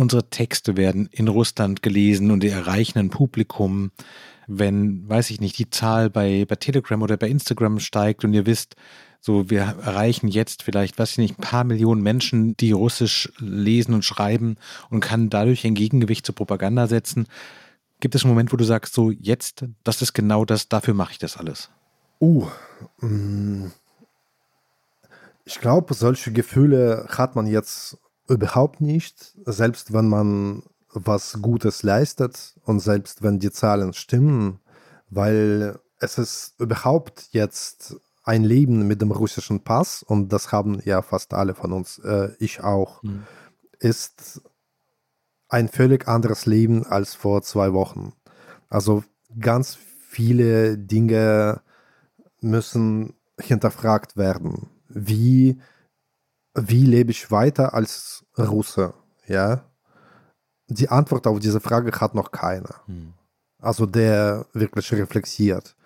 [0.00, 3.92] unsere Texte werden in Russland gelesen und die erreichen ein Publikum,
[4.46, 8.46] wenn, weiß ich nicht, die Zahl bei, bei Telegram oder bei Instagram steigt und ihr
[8.46, 8.74] wisst,
[9.20, 13.92] so wir erreichen jetzt vielleicht, weiß ich nicht, ein paar Millionen Menschen, die Russisch lesen
[13.92, 14.56] und schreiben
[14.88, 17.28] und kann dadurch ein Gegengewicht zur Propaganda setzen.
[18.00, 21.12] Gibt es einen Moment, wo du sagst, so jetzt, das ist genau das, dafür mache
[21.12, 21.68] ich das alles?
[22.18, 22.46] Uh,
[23.00, 23.66] mm.
[25.44, 27.98] ich glaube, solche Gefühle hat man jetzt
[28.30, 29.34] Überhaupt nicht.
[29.44, 30.62] Selbst wenn man
[30.92, 34.60] was Gutes leistet und selbst wenn die Zahlen stimmen,
[35.08, 41.02] weil es ist überhaupt jetzt ein Leben mit dem russischen Pass und das haben ja
[41.02, 43.24] fast alle von uns, äh, ich auch, mhm.
[43.80, 44.42] ist
[45.48, 48.12] ein völlig anderes Leben als vor zwei Wochen.
[48.68, 49.02] Also
[49.40, 51.62] ganz viele Dinge
[52.40, 54.70] müssen hinterfragt werden.
[54.88, 55.60] Wie,
[56.54, 58.94] wie lebe ich weiter als Russe?
[59.26, 59.64] Ja?
[60.68, 62.82] Die Antwort auf diese Frage hat noch keiner.
[62.86, 63.14] Hm.
[63.58, 65.76] Also der wirklich reflektiert.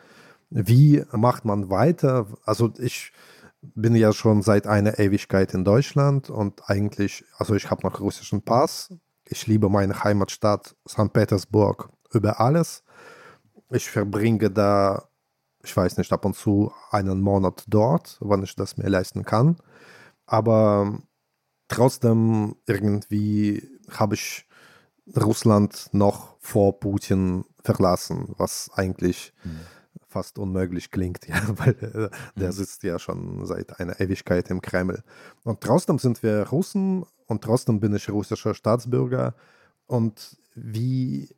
[0.50, 2.26] Wie macht man weiter?
[2.44, 3.12] Also ich
[3.62, 8.42] bin ja schon seit einer Ewigkeit in Deutschland und eigentlich, also ich habe noch russischen
[8.42, 8.92] Pass.
[9.26, 11.12] Ich liebe meine Heimatstadt St.
[11.12, 12.84] Petersburg über alles.
[13.70, 15.08] Ich verbringe da,
[15.62, 19.56] ich weiß nicht, ab und zu einen Monat dort, wann ich das mir leisten kann.
[20.26, 20.98] Aber
[21.68, 24.46] trotzdem irgendwie habe ich
[25.16, 29.60] Russland noch vor Putin verlassen, was eigentlich mhm.
[30.08, 32.52] fast unmöglich klingt, ja, weil äh, der mhm.
[32.52, 35.02] sitzt ja schon seit einer Ewigkeit im Kreml.
[35.42, 39.34] Und trotzdem sind wir Russen und trotzdem bin ich russischer Staatsbürger.
[39.86, 41.28] Und wie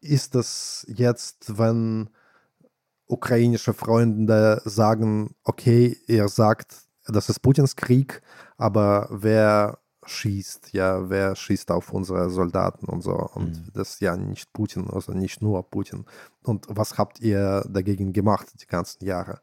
[0.00, 2.08] ist das jetzt, wenn
[3.06, 8.22] ukrainische Freunde sagen, okay, ihr sagt, das ist Putins Krieg,
[8.56, 13.14] aber wer schießt, ja, wer schießt auf unsere Soldaten und so.
[13.34, 13.70] Und mhm.
[13.72, 16.06] das ist ja nicht Putin, also nicht nur Putin.
[16.42, 19.40] Und was habt ihr dagegen gemacht die ganzen Jahre?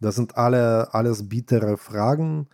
[0.00, 2.48] Das sind alle alles bittere Fragen,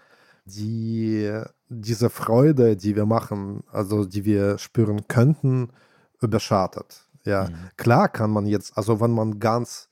[0.45, 1.33] die
[1.69, 5.71] diese Freude, die wir machen, also die wir spüren könnten,
[6.21, 7.09] überschattet.
[7.25, 7.55] Ja, mhm.
[7.77, 9.89] klar kann man jetzt, also wenn man ganz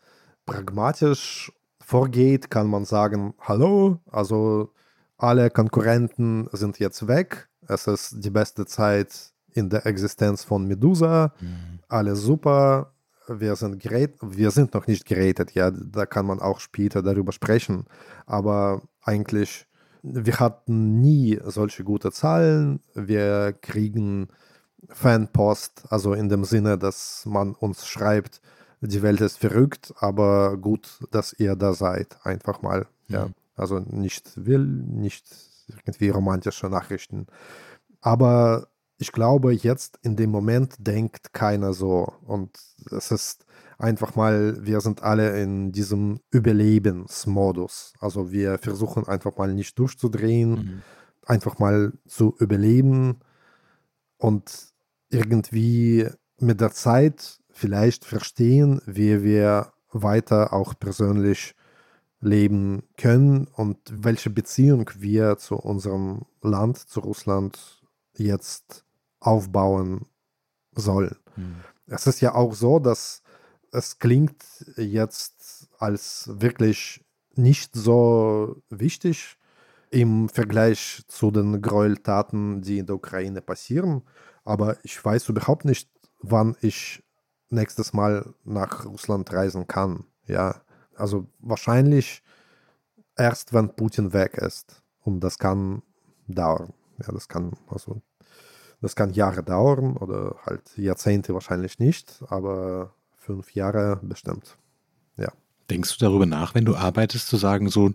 [0.46, 1.52] pragmatisch
[1.94, 4.72] vorgeht, kann man sagen, hallo, also
[5.16, 11.32] alle Konkurrenten sind jetzt weg, es ist die beste Zeit in der Existenz von Medusa.
[11.40, 11.78] Mhm.
[11.88, 12.92] Alles super.
[13.28, 17.30] Wir sind, gerät, wir sind noch nicht gerätet, ja, da kann man auch später darüber
[17.30, 17.84] sprechen.
[18.26, 19.64] Aber eigentlich,
[20.02, 22.80] wir hatten nie solche gute Zahlen.
[22.94, 24.26] Wir kriegen
[24.88, 28.40] Fanpost, also in dem Sinne, dass man uns schreibt,
[28.86, 32.18] die Welt ist verrückt, aber gut, dass ihr da seid.
[32.22, 33.26] Einfach mal, ja.
[33.26, 33.34] Mhm.
[33.56, 35.24] Also nicht will, nicht
[35.68, 37.26] irgendwie romantische Nachrichten.
[38.00, 38.68] Aber
[38.98, 42.12] ich glaube, jetzt in dem Moment denkt keiner so.
[42.22, 42.50] Und
[42.90, 43.46] es ist
[43.78, 47.94] einfach mal, wir sind alle in diesem Überlebensmodus.
[48.00, 50.82] Also wir versuchen einfach mal nicht durchzudrehen, mhm.
[51.26, 53.20] einfach mal zu überleben
[54.18, 54.72] und
[55.10, 61.54] irgendwie mit der Zeit vielleicht verstehen, wie wir weiter auch persönlich
[62.20, 67.82] leben können und welche Beziehung wir zu unserem Land, zu Russland
[68.16, 68.84] jetzt
[69.20, 70.06] aufbauen
[70.74, 71.16] sollen.
[71.34, 71.56] Hm.
[71.86, 73.22] Es ist ja auch so, dass
[73.70, 74.42] es klingt
[74.76, 79.36] jetzt als wirklich nicht so wichtig
[79.90, 84.02] im Vergleich zu den Gräueltaten, die in der Ukraine passieren.
[84.44, 85.88] Aber ich weiß überhaupt nicht,
[86.20, 87.03] wann ich
[87.50, 90.04] nächstes Mal nach Russland reisen kann.
[90.26, 90.62] Ja,
[90.96, 92.22] also wahrscheinlich
[93.16, 94.82] erst, wenn Putin weg ist.
[95.00, 95.82] Und das kann
[96.26, 96.72] dauern.
[96.98, 98.00] Ja, das kann also
[98.80, 104.58] das kann Jahre dauern oder halt Jahrzehnte wahrscheinlich nicht, aber fünf Jahre bestimmt.
[105.16, 105.32] Ja.
[105.70, 107.92] Denkst du darüber nach, wenn du arbeitest, zu sagen, so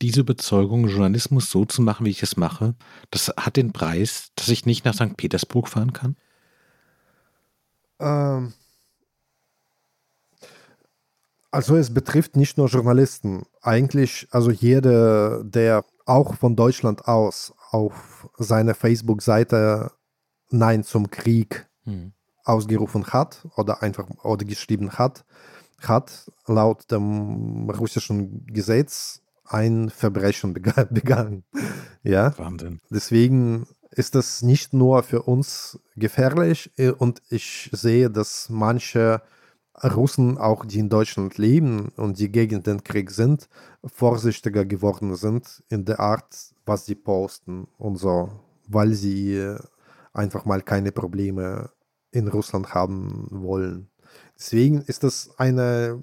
[0.00, 2.74] diese Überzeugung, Journalismus so zu machen, wie ich es mache,
[3.12, 5.16] das hat den Preis, dass ich nicht nach St.
[5.16, 6.16] Petersburg fahren kann?
[8.00, 8.52] Ähm,
[11.52, 13.44] also es betrifft nicht nur Journalisten.
[13.60, 19.92] Eigentlich, also jeder, der auch von Deutschland aus auf seiner Facebook-Seite
[20.50, 22.12] Nein zum Krieg hm.
[22.44, 25.24] ausgerufen hat oder einfach oder geschrieben hat,
[25.82, 30.54] hat laut dem russischen Gesetz ein Verbrechen
[30.90, 31.44] begangen.
[32.02, 32.36] Ja?
[32.38, 32.80] Wahnsinn.
[32.90, 39.20] Deswegen ist das nicht nur für uns gefährlich äh, und ich sehe, dass manche
[39.82, 43.48] Russen, auch die in Deutschland leben und die gegen den Krieg sind,
[43.84, 48.30] vorsichtiger geworden sind in der Art, was sie posten und so,
[48.68, 49.56] weil sie
[50.12, 51.70] einfach mal keine Probleme
[52.12, 53.88] in Russland haben wollen.
[54.38, 56.02] Deswegen ist das eine,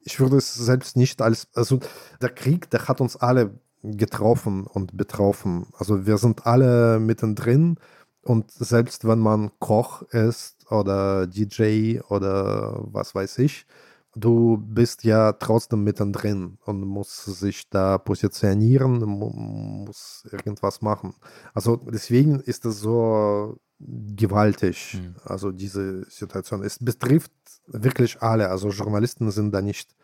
[0.00, 1.80] ich würde es selbst nicht als, also
[2.22, 5.66] der Krieg, der hat uns alle getroffen und betroffen.
[5.76, 7.78] Also wir sind alle mittendrin
[8.22, 13.66] und selbst wenn man Koch ist oder DJ oder was weiß ich,
[14.14, 21.14] du bist ja trotzdem mittendrin und musst sich da positionieren, muss irgendwas machen.
[21.54, 25.14] Also deswegen ist es so gewaltig, mhm.
[25.24, 26.62] also diese Situation.
[26.62, 27.32] Es betrifft
[27.66, 29.94] wirklich alle, also Journalisten sind da nicht,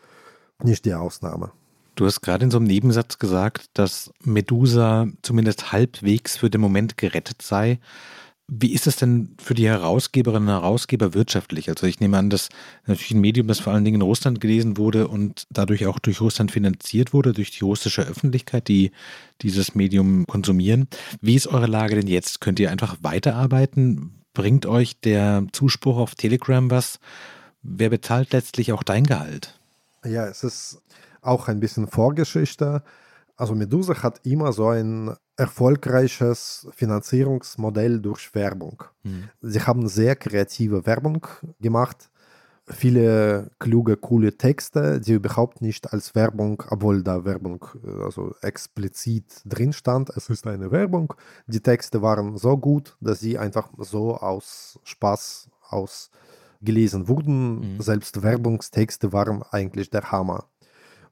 [0.62, 1.52] nicht die Ausnahme.
[1.96, 6.96] Du hast gerade in so einem Nebensatz gesagt, dass Medusa zumindest halbwegs für den Moment
[6.96, 7.78] gerettet sei.
[8.46, 11.70] Wie ist es denn für die Herausgeberinnen und Herausgeber wirtschaftlich?
[11.70, 12.50] Also ich nehme an, dass
[12.86, 16.20] natürlich ein Medium, das vor allen Dingen in Russland gelesen wurde und dadurch auch durch
[16.20, 18.92] Russland finanziert wurde, durch die russische Öffentlichkeit, die
[19.40, 20.88] dieses Medium konsumieren.
[21.22, 22.42] Wie ist eure Lage denn jetzt?
[22.42, 24.12] Könnt ihr einfach weiterarbeiten?
[24.34, 26.98] Bringt euch der Zuspruch auf Telegram was?
[27.62, 29.58] Wer bezahlt letztlich auch dein Gehalt?
[30.04, 30.82] Ja, es ist
[31.22, 32.82] auch ein bisschen Vorgeschichte.
[33.36, 38.84] Also Medusa hat immer so ein erfolgreiches Finanzierungsmodell durch Werbung.
[39.02, 39.28] Mhm.
[39.42, 41.26] Sie haben sehr kreative Werbung
[41.60, 42.10] gemacht,
[42.66, 47.64] viele kluge, coole Texte, die überhaupt nicht als Werbung, obwohl da Werbung
[48.02, 51.14] also explizit drin stand, es ist eine Werbung.
[51.46, 56.10] Die Texte waren so gut, dass sie einfach so aus Spaß aus
[56.62, 57.74] gelesen wurden.
[57.74, 57.80] Mhm.
[57.80, 60.46] Selbst Werbungstexte waren eigentlich der Hammer.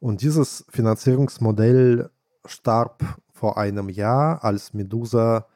[0.01, 2.11] Und dieses Finanzierungsmodell
[2.47, 3.05] starb
[3.43, 5.49] vor einem Jahr, als Medusa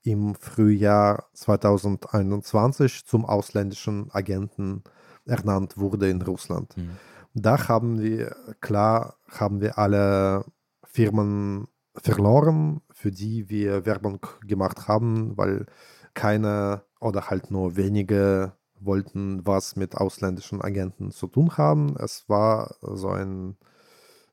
[0.00, 4.82] im Frühjahr 2021 zum ausländischen Agenten
[5.26, 6.74] ernannt wurde in Russland.
[6.74, 6.96] Mhm.
[7.34, 10.46] Da haben wir, klar, haben wir alle
[10.84, 15.66] Firmen verloren, für die wir Werbung gemacht haben, weil
[16.14, 21.94] keine oder halt nur wenige wollten was mit ausländischen Agenten zu tun haben.
[21.98, 23.58] Es war so ein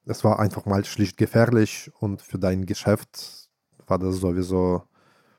[0.06, 3.50] es war einfach mal schlicht gefährlich und für dein Geschäft
[3.88, 4.84] war das sowieso,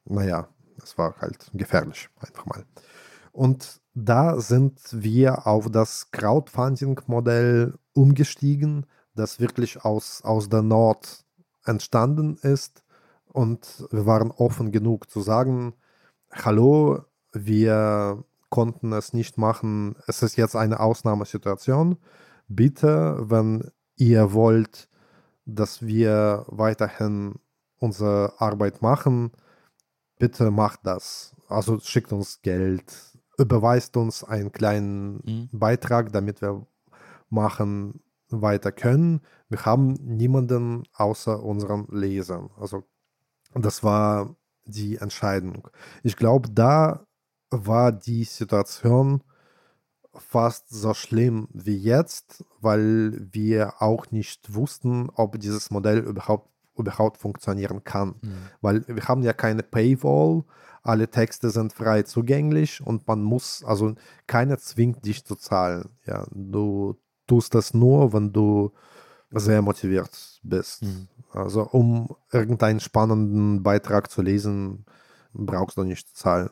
[0.04, 0.48] naja,
[0.82, 2.64] es war halt gefährlich, einfach mal.
[3.32, 11.24] Und da sind wir auf das Crowdfunding-Modell umgestiegen, das wirklich aus, aus der Nord
[11.64, 12.82] entstanden ist.
[13.26, 15.74] Und wir waren offen genug zu sagen,
[16.30, 21.96] hallo, wir konnten es nicht machen, es ist jetzt eine Ausnahmesituation.
[22.48, 24.88] Bitte, wenn ihr wollt,
[25.44, 27.36] dass wir weiterhin
[27.78, 29.32] unsere Arbeit machen,
[30.18, 31.34] bitte macht das.
[31.48, 32.94] Also schickt uns Geld,
[33.38, 35.48] überweist uns einen kleinen mhm.
[35.52, 36.66] Beitrag, damit wir
[37.28, 39.20] machen weiter können.
[39.48, 42.50] Wir haben niemanden außer unseren Lesern.
[42.58, 42.84] Also
[43.54, 45.68] das war die Entscheidung.
[46.02, 47.06] Ich glaube, da
[47.50, 49.22] war die Situation
[50.14, 57.18] fast so schlimm wie jetzt, weil wir auch nicht wussten, ob dieses Modell überhaupt, überhaupt
[57.18, 58.14] funktionieren kann.
[58.20, 58.34] Mhm.
[58.60, 60.44] Weil wir haben ja keine Paywall,
[60.82, 63.94] alle Texte sind frei zugänglich und man muss, also
[64.26, 65.90] keiner zwingt dich zu zahlen.
[66.06, 66.96] Ja, du
[67.26, 68.72] tust das nur, wenn du
[69.30, 70.82] sehr motiviert bist.
[70.82, 71.08] Mhm.
[71.32, 74.84] Also um irgendeinen spannenden Beitrag zu lesen,
[75.32, 76.50] brauchst du nicht zu zahlen.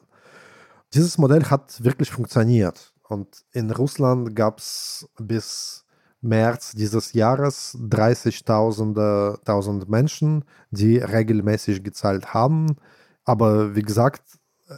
[0.95, 2.95] Dieses Modell hat wirklich funktioniert.
[3.11, 5.85] Und in Russland gab es bis
[6.21, 12.77] März dieses Jahres 30.000 Menschen, die regelmäßig gezahlt haben,
[13.25, 14.23] aber wie gesagt,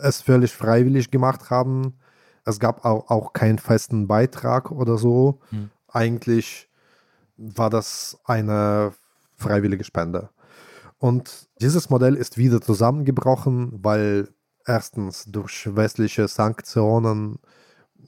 [0.03, 1.99] es völlig freiwillig gemacht haben.
[2.45, 5.41] Es gab auch, auch keinen festen Beitrag oder so.
[5.51, 5.71] Hm.
[5.89, 6.69] Eigentlich
[7.37, 8.93] war das eine
[9.37, 10.31] freiwillige Spende.
[10.99, 14.29] Und dieses Modell ist wieder zusammengebrochen, weil
[14.67, 17.39] erstens durch westliche Sanktionen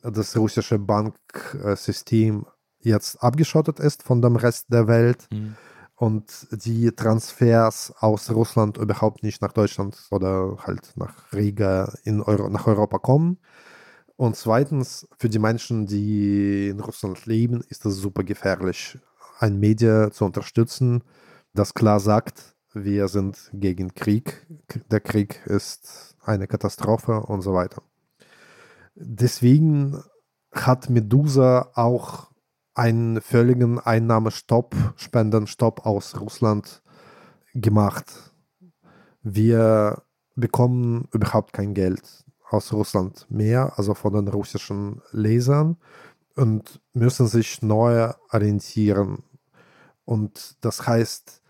[0.03, 2.47] das russische Banksystem
[2.81, 5.57] jetzt abgeschottet ist von dem Rest der Welt mhm.
[5.97, 12.49] und die Transfers aus Russland überhaupt nicht nach Deutschland oder halt nach Riga in Euro,
[12.49, 13.39] nach Europa kommen.
[14.17, 18.99] Und zweitens, für die Menschen, die in Russland leben, ist es super gefährlich,
[19.41, 21.03] ein Media zu unterstützen,
[21.53, 24.47] das klar sagt, wir sind gegen Krieg,
[24.91, 27.83] der Krieg ist eine Katastrophe und so weiter.
[28.95, 30.03] Deswegen
[30.53, 32.31] hat Medusa auch
[32.75, 36.83] einen völligen Einnahmestopp, Spendenstopp aus Russland
[37.55, 38.33] gemacht.
[39.23, 40.03] Wir
[40.35, 45.77] bekommen überhaupt kein Geld aus Russland mehr, also von den russischen Lesern
[46.37, 49.23] und müssen sich neu orientieren.
[50.05, 51.43] Und das heißt,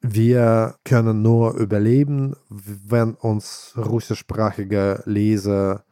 [0.00, 5.84] wir können nur überleben, wenn uns russischsprachige Leser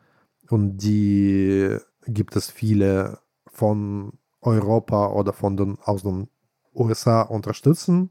[0.48, 1.76] und die
[2.06, 6.28] gibt es viele von Europa oder von den aus den
[6.74, 8.10] USA unterstützen.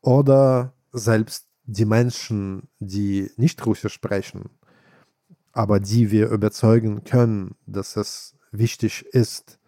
[0.00, 4.50] Oder selbst die Menschen, die nicht Russisch sprechen,
[5.52, 9.58] aber die wir überzeugen können, dass es wichtig ist,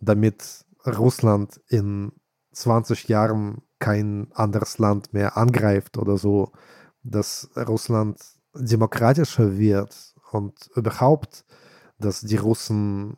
[0.00, 2.12] damit Russland in
[2.52, 6.52] 20 Jahren kein anderes Land mehr angreift oder so,
[7.02, 8.20] dass Russland
[8.54, 11.44] demokratischer wird und überhaupt,
[11.98, 13.16] dass die Russen,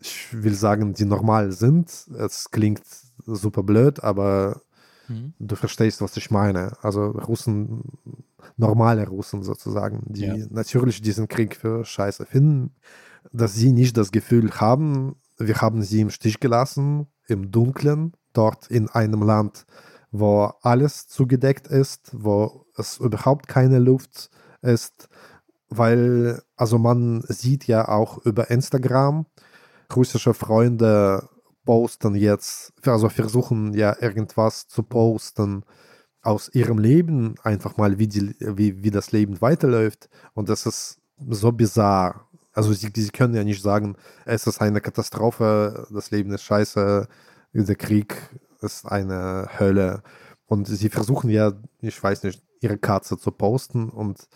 [0.00, 1.90] ich will sagen, die normal sind.
[2.18, 2.82] Es klingt
[3.26, 4.62] super blöd, aber
[5.08, 5.34] mhm.
[5.38, 6.76] du verstehst, was ich meine.
[6.82, 7.82] Also Russen
[8.56, 10.46] normale Russen sozusagen, die Ja.
[10.50, 12.74] natürlich diesen Krieg für scheiße finden,
[13.32, 18.68] dass sie nicht das Gefühl haben, wir haben sie im Stich gelassen, im Dunkeln, dort
[18.70, 19.66] in einem Land,
[20.10, 24.30] wo alles zugedeckt ist, wo es überhaupt keine Luft
[24.62, 25.08] ist,
[25.68, 29.26] weil, also man sieht ja auch über Instagram,
[29.94, 31.28] russische Freunde
[31.64, 35.64] posten jetzt, also versuchen ja irgendwas zu posten
[36.22, 40.08] aus ihrem Leben, einfach mal, wie, die, wie, wie das Leben weiterläuft.
[40.34, 40.98] Und das ist
[41.28, 42.26] so bizarr.
[42.52, 47.06] Also sie, sie können ja nicht sagen, es ist eine Katastrophe, das Leben ist scheiße,
[47.52, 48.16] der Krieg
[48.60, 50.02] ist eine Hölle.
[50.46, 54.26] Und sie versuchen ja, ich weiß nicht, ihre Katze zu posten und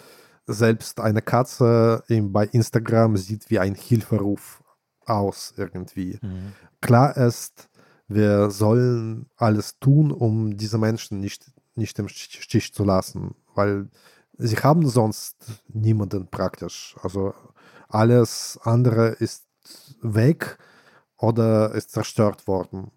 [0.46, 4.62] selbst eine Katze bei Instagram sieht wie ein Hilferuf
[5.06, 6.18] aus irgendwie.
[6.20, 6.52] Mhm.
[6.80, 7.68] Klar ist,
[8.08, 13.88] wir sollen alles tun, um diese Menschen nicht, nicht im Stich zu lassen, weil
[14.36, 16.96] sie haben sonst niemanden praktisch.
[17.02, 17.34] Also
[17.88, 19.46] alles andere ist
[20.00, 20.58] weg
[21.16, 22.90] oder ist zerstört worden.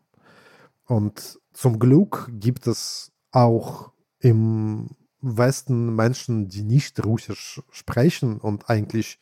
[0.85, 4.89] Und zum Glück gibt es auch im
[5.25, 9.19] Westen Menschen, die nicht Russisch sprechen und eigentlich,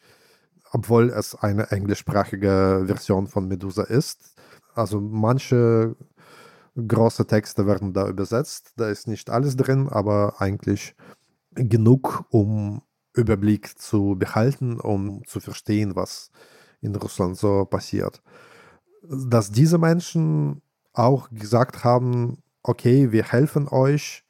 [0.72, 4.36] obwohl es eine englischsprachige Version von Medusa ist,
[4.76, 5.96] also manche
[6.76, 10.96] große Texte werden da übersetzt, da ist nicht alles drin, aber eigentlich
[11.52, 12.82] genug, um
[13.14, 16.32] Überblick zu behalten, um zu verstehen, was
[16.82, 18.22] in Russland so passiert.
[19.04, 20.62] Dass diese Menschen
[20.94, 24.23] auch gesagt haben, okay, wir helfen euch,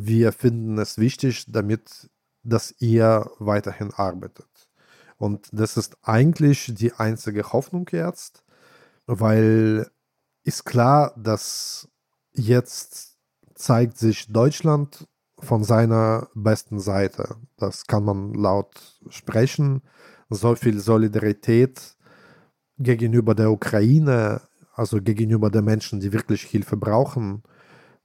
[0.00, 2.08] wir finden es wichtig, damit,
[2.44, 4.68] dass ihr weiterhin arbeitet.
[5.16, 8.44] Und das ist eigentlich die einzige Hoffnung jetzt,
[9.06, 9.90] weil
[10.44, 11.88] ist klar, dass
[12.32, 13.16] jetzt
[13.54, 15.08] zeigt sich Deutschland
[15.40, 17.36] von seiner besten Seite.
[17.56, 19.82] Das kann man laut sprechen.
[20.30, 21.96] So viel Solidarität
[22.78, 24.42] gegenüber der Ukraine,
[24.74, 27.42] also gegenüber den Menschen, die wirklich Hilfe brauchen,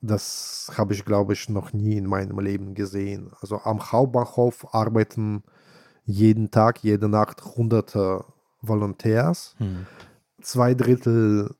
[0.05, 3.31] das habe ich, glaube ich, noch nie in meinem Leben gesehen.
[3.39, 5.43] Also am Hauptbahnhof arbeiten
[6.05, 8.25] jeden Tag, jede Nacht hunderte
[8.61, 9.87] Volontärs, Mhm.
[10.41, 11.55] zwei Drittel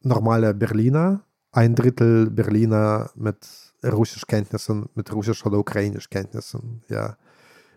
[0.00, 3.38] normale Berliner, ein Drittel Berliner mit
[3.84, 7.16] Russischkenntnissen, mit Russisch- oder Ukrainischkenntnissen, ja.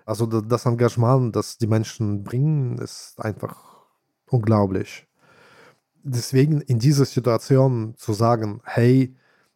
[0.06, 3.56] Also da- das Engagement, das die Menschen bringen, ist einfach
[4.28, 5.08] unglaublich.
[6.04, 9.16] Deswegen in dieser Situation zu sagen, hey,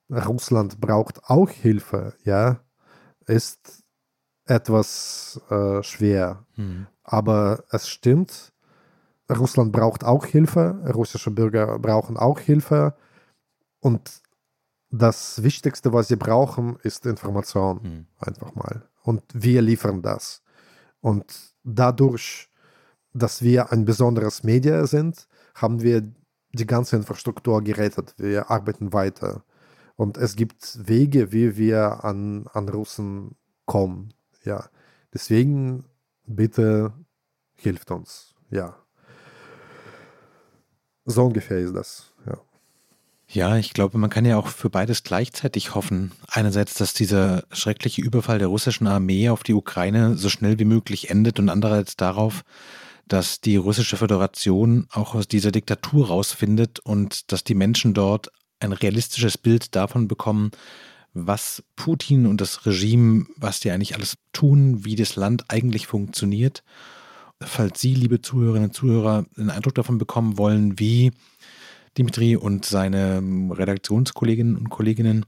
[0.09, 2.59] Russland braucht auch Hilfe, ja,
[3.25, 3.83] ist
[4.45, 6.45] etwas äh, schwer.
[6.55, 6.87] Mhm.
[7.03, 8.53] Aber es stimmt,
[9.29, 12.95] Russland braucht auch Hilfe, russische Bürger brauchen auch Hilfe.
[13.79, 14.21] Und
[14.91, 17.79] das Wichtigste, was sie brauchen, ist Information.
[17.81, 18.05] Mhm.
[18.19, 18.83] Einfach mal.
[19.03, 20.41] Und wir liefern das.
[21.01, 22.49] Und dadurch,
[23.13, 26.01] dass wir ein besonderes Media sind, haben wir
[26.53, 28.13] die ganze Infrastruktur gerettet.
[28.17, 29.43] Wir arbeiten weiter.
[29.95, 33.35] Und es gibt Wege, wie wir an, an Russen
[33.65, 34.13] kommen.
[34.43, 34.69] Ja.
[35.13, 35.85] Deswegen
[36.25, 36.93] bitte
[37.55, 38.35] hilft uns.
[38.49, 38.75] Ja.
[41.05, 42.13] So ungefähr ist das.
[42.25, 42.37] Ja.
[43.27, 46.11] Ja, ich glaube, man kann ja auch für beides gleichzeitig hoffen.
[46.27, 51.09] Einerseits, dass dieser schreckliche Überfall der russischen Armee auf die Ukraine so schnell wie möglich
[51.09, 52.43] endet und andererseits darauf,
[53.07, 58.71] dass die russische Föderation auch aus dieser Diktatur rausfindet und dass die Menschen dort ein
[58.71, 60.51] realistisches Bild davon bekommen,
[61.13, 66.63] was Putin und das Regime, was die eigentlich alles tun, wie das Land eigentlich funktioniert.
[67.41, 71.11] Falls Sie, liebe Zuhörerinnen und Zuhörer, einen Eindruck davon bekommen wollen, wie
[71.97, 75.25] Dimitri und seine Redaktionskolleginnen und Kolleginnen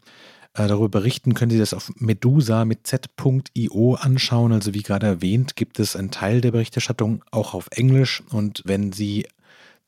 [0.54, 4.52] äh, darüber berichten, können Sie das auf medusa mit z.io anschauen.
[4.52, 8.24] Also wie gerade erwähnt, gibt es einen Teil der Berichterstattung auch auf Englisch.
[8.32, 9.28] Und wenn Sie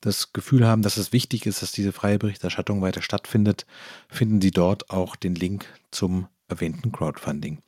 [0.01, 3.65] das Gefühl haben, dass es wichtig ist, dass diese freie Berichterstattung weiter stattfindet,
[4.09, 7.59] finden Sie dort auch den Link zum erwähnten Crowdfunding.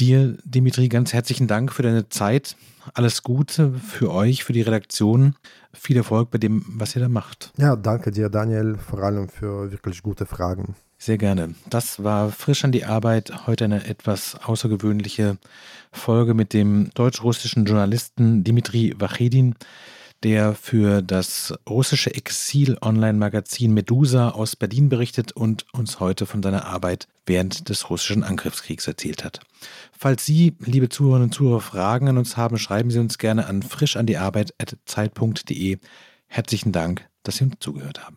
[0.00, 2.56] Dir, Dimitri, ganz herzlichen Dank für deine Zeit.
[2.94, 5.34] Alles Gute für euch, für die Redaktion.
[5.72, 7.52] Viel Erfolg bei dem, was ihr da macht.
[7.56, 10.76] ja, danke dir, Daniel, vor allem für wirklich gute Fragen.
[10.98, 11.54] Sehr gerne.
[11.68, 13.46] Das war frisch an die Arbeit.
[13.46, 15.38] Heute eine etwas außergewöhnliche
[15.92, 19.54] Folge mit dem deutsch-russischen Journalisten Dimitri Wachedin,
[20.24, 27.06] der für das russische Exil-Online-Magazin Medusa aus Berlin berichtet und uns heute von seiner Arbeit
[27.26, 29.40] während des russischen Angriffskriegs erzählt hat.
[29.96, 33.62] Falls Sie, liebe Zuhörerinnen und Zuhörer, Fragen an uns haben, schreiben Sie uns gerne an
[33.62, 35.78] frischandiarbeit.zeit.de.
[36.26, 38.16] Herzlichen Dank, dass Sie uns zugehört haben.